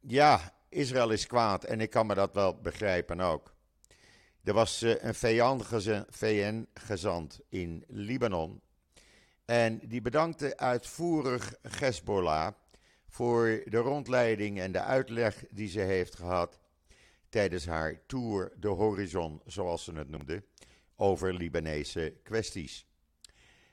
ja, 0.00 0.54
Israël 0.68 1.10
is 1.10 1.26
kwaad 1.26 1.64
en 1.64 1.80
ik 1.80 1.90
kan 1.90 2.06
me 2.06 2.14
dat 2.14 2.34
wel 2.34 2.60
begrijpen 2.60 3.20
ook. 3.20 3.51
Er 4.44 4.52
was 4.52 4.82
uh, 4.82 4.94
een 4.98 5.14
VN-gezant 6.08 7.40
in 7.48 7.84
Libanon. 7.88 8.60
En 9.44 9.80
die 9.84 10.00
bedankte 10.00 10.56
uitvoerig 10.56 11.54
Hezbollah 11.78 12.52
voor 13.08 13.62
de 13.64 13.76
rondleiding 13.76 14.60
en 14.60 14.72
de 14.72 14.80
uitleg 14.80 15.44
die 15.50 15.68
ze 15.68 15.80
heeft 15.80 16.16
gehad 16.16 16.60
tijdens 17.28 17.66
haar 17.66 18.06
Tour 18.06 18.52
de 18.58 18.68
Horizon, 18.68 19.40
zoals 19.46 19.84
ze 19.84 19.92
het 19.92 20.08
noemde, 20.08 20.44
over 20.96 21.34
Libanese 21.34 22.14
kwesties. 22.22 22.86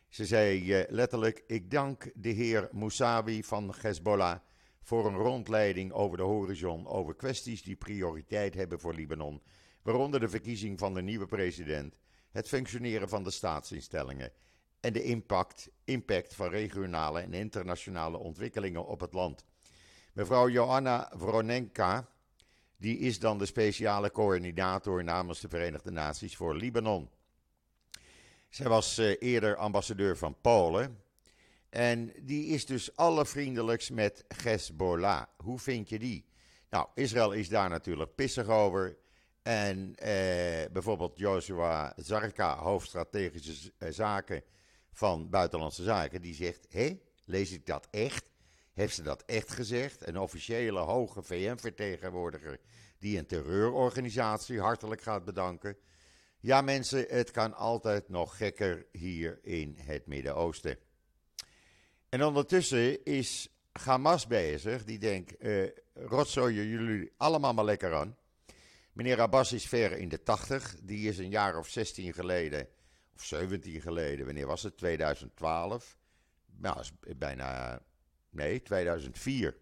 Ze 0.08 0.25
zei 0.25 0.79
uh, 0.79 0.84
letterlijk: 0.89 1.43
Ik 1.47 1.71
dank 1.71 2.12
de 2.15 2.29
heer 2.29 2.69
Moussawi 2.71 3.43
van 3.43 3.73
Hezbollah 3.82 4.39
voor 4.82 5.05
een 5.05 5.15
rondleiding 5.15 5.91
over 5.91 6.17
de 6.17 6.23
horizon 6.23 6.88
over 6.88 7.15
kwesties 7.15 7.63
die 7.63 7.75
prioriteit 7.75 8.53
hebben 8.53 8.79
voor 8.79 8.93
Libanon, 8.93 9.41
waaronder 9.89 10.19
de 10.19 10.30
verkiezing 10.30 10.80
van 10.80 10.93
de 10.93 11.02
nieuwe 11.02 11.25
president, 11.25 11.95
het 12.32 12.47
functioneren 12.47 13.10
van 13.10 13.23
de 13.23 13.32
staatsinstellingen 13.32 14.32
en 14.80 14.93
de 14.93 15.04
impact, 15.04 15.69
impact 15.84 16.36
van 16.36 16.49
regionale 16.49 17.19
en 17.19 17.34
internationale 17.34 18.17
ontwikkelingen 18.17 18.86
op 18.86 18.99
het 18.99 19.13
land. 19.13 19.45
Mevrouw 20.13 20.49
Joanna 20.49 21.12
Vronenka, 21.15 22.10
die 22.78 22.97
is 22.97 23.19
dan 23.19 23.38
de 23.38 23.45
speciale 23.45 24.12
coördinator 24.12 25.04
namens 25.04 25.39
de 25.39 25.49
Verenigde 25.49 25.91
Naties 25.91 26.36
voor 26.36 26.56
Libanon. 26.56 27.10
Zij 28.49 28.67
was 28.67 28.97
eh, 28.97 29.15
eerder 29.19 29.56
ambassadeur 29.56 30.17
van 30.17 30.36
Polen 30.41 31.02
en 31.69 32.13
die 32.21 32.45
is 32.45 32.65
dus 32.65 32.95
allervriendelijkst 32.95 33.91
met 33.91 34.25
Hezbollah. 34.43 35.23
Hoe 35.38 35.60
vind 35.60 35.89
je 35.89 35.99
die? 35.99 36.25
Nou, 36.69 36.88
Israël 36.93 37.32
is 37.32 37.49
daar 37.49 37.69
natuurlijk 37.69 38.15
pissig 38.15 38.47
over. 38.47 38.97
En 39.49 39.95
eh, 39.95 40.71
bijvoorbeeld 40.71 41.17
Joshua 41.17 41.93
Zarka, 41.95 42.57
hoofdstrategische 42.57 43.71
eh, 43.77 43.91
zaken 43.91 44.43
van 44.91 45.29
Buitenlandse 45.29 45.83
Zaken, 45.83 46.21
die 46.21 46.33
zegt: 46.33 46.65
hé, 46.69 46.99
lees 47.25 47.51
ik 47.51 47.65
dat 47.65 47.88
echt? 47.91 48.29
Heeft 48.73 48.95
ze 48.95 49.01
dat 49.01 49.23
echt 49.25 49.51
gezegd? 49.51 50.07
Een 50.07 50.19
officiële 50.19 50.79
hoge 50.79 51.23
VN-vertegenwoordiger 51.23 52.59
die 52.99 53.17
een 53.17 53.25
terreurorganisatie 53.25 54.59
hartelijk 54.59 55.01
gaat 55.01 55.25
bedanken. 55.25 55.77
Ja, 56.39 56.62
mensen, 56.62 57.05
het 57.07 57.31
kan 57.31 57.53
altijd 57.53 58.09
nog 58.09 58.38
gekker 58.38 58.85
hier 58.91 59.39
in 59.41 59.75
het 59.79 60.05
Midden-Oosten. 60.05 60.77
En 62.09 62.23
ondertussen 62.23 63.05
is 63.05 63.49
Hamas 63.71 64.27
bezig. 64.27 64.83
Die 64.83 64.99
denkt, 64.99 65.43
uh, 65.43 65.69
rotzooien 65.93 66.67
jullie 66.67 67.12
allemaal 67.17 67.53
maar 67.53 67.65
lekker 67.65 67.95
aan. 67.95 68.17
Meneer 68.99 69.21
Abbas 69.21 69.53
is 69.53 69.67
ver 69.67 69.97
in 69.97 70.09
de 70.09 70.23
80. 70.23 70.75
Die 70.81 71.07
is 71.07 71.17
een 71.17 71.29
jaar 71.29 71.57
of 71.57 71.67
16 71.67 72.13
geleden, 72.13 72.67
of 73.15 73.23
17 73.23 73.81
geleden, 73.81 74.25
wanneer 74.25 74.45
was 74.47 74.63
het? 74.63 74.77
2012. 74.77 75.97
Nou, 76.45 76.79
is 76.79 76.91
bijna, 77.17 77.81
nee, 78.29 78.62
2004. 78.62 79.57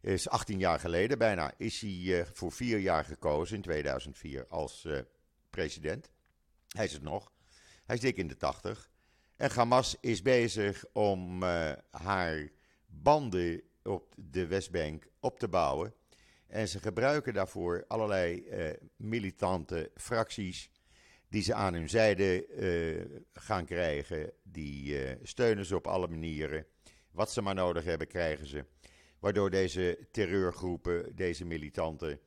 Is 0.00 0.28
18 0.28 0.58
jaar 0.58 0.80
geleden 0.80 1.18
bijna, 1.18 1.52
is 1.56 1.80
hij 1.80 1.90
uh, 1.90 2.24
voor 2.32 2.52
vier 2.52 2.78
jaar 2.78 3.04
gekozen 3.04 3.56
in 3.56 3.62
2004 3.62 4.46
als 4.46 4.84
uh, 4.84 4.98
president. 5.50 6.10
Hij 6.68 6.84
is 6.84 6.92
het 6.92 7.02
nog. 7.02 7.32
Hij 7.84 7.94
is 7.94 8.00
dik 8.00 8.16
in 8.16 8.28
de 8.28 8.36
80. 8.36 8.90
En 9.36 9.50
Hamas 9.50 9.96
is 10.00 10.22
bezig 10.22 10.84
om 10.92 11.42
uh, 11.42 11.72
haar 11.90 12.50
banden 12.86 13.62
op 13.82 14.14
de 14.16 14.46
Westbank 14.46 15.06
op 15.20 15.38
te 15.38 15.48
bouwen. 15.48 15.94
En 16.50 16.68
ze 16.68 16.78
gebruiken 16.78 17.34
daarvoor 17.34 17.84
allerlei 17.88 18.44
uh, 18.48 18.70
militante 18.96 19.90
fracties 19.94 20.70
die 21.28 21.42
ze 21.42 21.54
aan 21.54 21.74
hun 21.74 21.88
zijde 21.88 22.46
uh, 22.48 23.20
gaan 23.32 23.64
krijgen. 23.64 24.32
Die 24.42 24.98
steunen 25.22 25.64
ze 25.64 25.76
op 25.76 25.86
alle 25.86 26.08
manieren. 26.08 26.66
Wat 27.10 27.30
ze 27.30 27.42
maar 27.42 27.54
nodig 27.54 27.84
hebben, 27.84 28.06
krijgen 28.06 28.46
ze. 28.46 28.64
waardoor 29.20 29.50
deze 29.50 29.98
terreurgroepen, 30.10 31.16
deze 31.16 31.44
militanten, 31.44 32.20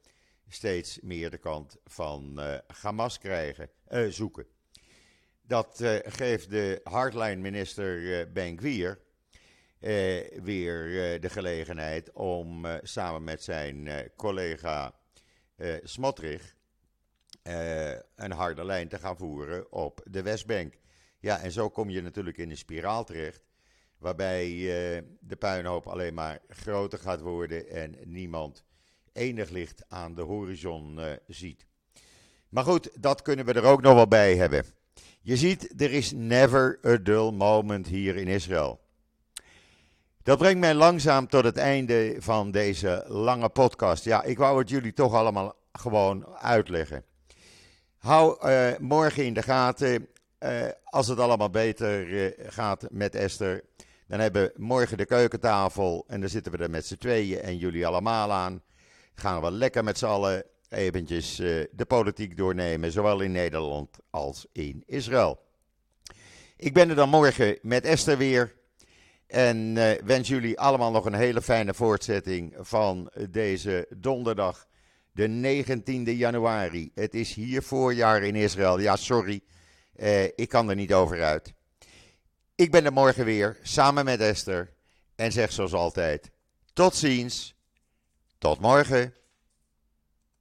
steeds 0.47 0.99
meer 1.01 1.29
de 1.29 1.37
kant 1.37 1.77
van 1.85 2.39
Hamas 2.81 3.17
krijgen, 3.17 3.69
zoeken. 4.09 4.45
Dat 5.41 5.83
geeft 6.03 6.49
de 6.49 6.79
hardline-minister 6.83 8.31
Ben 8.31 8.57
Gwier 8.57 8.99
weer 10.43 11.19
de 11.21 11.29
gelegenheid 11.29 12.11
om 12.11 12.65
samen 12.81 13.23
met 13.23 13.43
zijn 13.43 13.89
collega 14.15 14.93
Smotrich 15.83 16.55
een 18.15 18.31
harde 18.31 18.65
lijn 18.65 18.87
te 18.87 18.99
gaan 18.99 19.17
voeren 19.17 19.71
op 19.71 20.01
de 20.09 20.21
Westbank. 20.21 20.73
Ja, 21.19 21.39
en 21.39 21.51
zo 21.51 21.69
kom 21.69 21.89
je 21.89 22.01
natuurlijk 22.01 22.37
in 22.37 22.49
een 22.49 22.57
spiraal 22.57 23.03
terecht, 23.03 23.41
waarbij 23.97 24.47
de 25.19 25.35
puinhoop 25.39 25.87
alleen 25.87 26.13
maar 26.13 26.39
groter 26.47 26.99
gaat 26.99 27.21
worden 27.21 27.69
en 27.69 27.95
niemand 28.03 28.63
enig 29.13 29.49
licht 29.49 29.83
aan 29.87 30.15
de 30.15 30.21
horizon 30.21 30.99
ziet. 31.27 31.65
Maar 32.49 32.63
goed, 32.63 32.89
dat 32.99 33.21
kunnen 33.21 33.45
we 33.45 33.53
er 33.53 33.63
ook 33.63 33.81
nog 33.81 33.93
wel 33.93 34.07
bij 34.07 34.35
hebben. 34.35 34.65
Je 35.21 35.37
ziet, 35.37 35.81
er 35.81 35.91
is 35.91 36.11
never 36.11 36.79
a 36.85 36.97
dull 36.97 37.31
moment 37.31 37.87
hier 37.87 38.15
in 38.15 38.27
Israël. 38.27 38.81
Dat 40.23 40.37
brengt 40.37 40.59
mij 40.59 40.73
langzaam 40.73 41.27
tot 41.27 41.43
het 41.43 41.57
einde 41.57 42.15
van 42.19 42.51
deze 42.51 43.05
lange 43.07 43.49
podcast. 43.49 44.03
Ja, 44.03 44.23
ik 44.23 44.37
wou 44.37 44.59
het 44.59 44.69
jullie 44.69 44.93
toch 44.93 45.13
allemaal 45.13 45.55
gewoon 45.71 46.27
uitleggen. 46.27 47.03
Hou 47.97 48.49
uh, 48.49 48.77
morgen 48.79 49.25
in 49.25 49.33
de 49.33 49.41
gaten. 49.41 50.07
Uh, 50.39 50.65
als 50.83 51.07
het 51.07 51.19
allemaal 51.19 51.49
beter 51.49 52.07
uh, 52.07 52.31
gaat 52.47 52.85
met 52.91 53.15
Esther, 53.15 53.63
dan 54.07 54.19
hebben 54.19 54.43
we 54.43 54.53
morgen 54.55 54.97
de 54.97 55.05
keukentafel. 55.05 56.03
En 56.07 56.19
dan 56.19 56.29
zitten 56.29 56.51
we 56.51 56.57
er 56.57 56.69
met 56.69 56.85
z'n 56.85 56.97
tweeën 56.97 57.41
en 57.41 57.57
jullie 57.57 57.87
allemaal 57.87 58.31
aan. 58.31 58.61
Gaan 59.15 59.41
we 59.41 59.51
lekker 59.51 59.83
met 59.83 59.97
z'n 59.97 60.05
allen 60.05 60.43
eventjes 60.69 61.35
de 61.71 61.85
politiek 61.87 62.37
doornemen, 62.37 62.91
zowel 62.91 63.21
in 63.21 63.31
Nederland 63.31 63.89
als 64.09 64.45
in 64.51 64.83
Israël. 64.85 65.39
Ik 66.57 66.73
ben 66.73 66.89
er 66.89 66.95
dan 66.95 67.09
morgen 67.09 67.57
met 67.61 67.85
Esther 67.85 68.17
weer. 68.17 68.61
En 69.33 69.75
uh, 69.75 69.91
wens 70.03 70.27
jullie 70.27 70.59
allemaal 70.59 70.91
nog 70.91 71.05
een 71.05 71.13
hele 71.13 71.41
fijne 71.41 71.73
voortzetting 71.73 72.55
van 72.59 73.11
deze 73.29 73.87
donderdag, 73.97 74.67
de 75.11 75.63
19e 76.07 76.17
januari. 76.17 76.91
Het 76.93 77.13
is 77.13 77.33
hier 77.33 77.63
voorjaar 77.63 78.23
in 78.23 78.35
Israël. 78.35 78.79
Ja, 78.79 78.95
sorry, 78.95 79.41
uh, 79.95 80.23
ik 80.23 80.49
kan 80.49 80.69
er 80.69 80.75
niet 80.75 80.93
over 80.93 81.23
uit. 81.23 81.53
Ik 82.55 82.71
ben 82.71 82.85
er 82.85 82.93
morgen 82.93 83.25
weer, 83.25 83.57
samen 83.61 84.05
met 84.05 84.19
Esther. 84.19 84.73
En 85.15 85.31
zeg 85.31 85.51
zoals 85.51 85.73
altijd: 85.73 86.31
tot 86.73 86.95
ziens, 86.95 87.55
tot 88.37 88.59
morgen. 88.59 89.13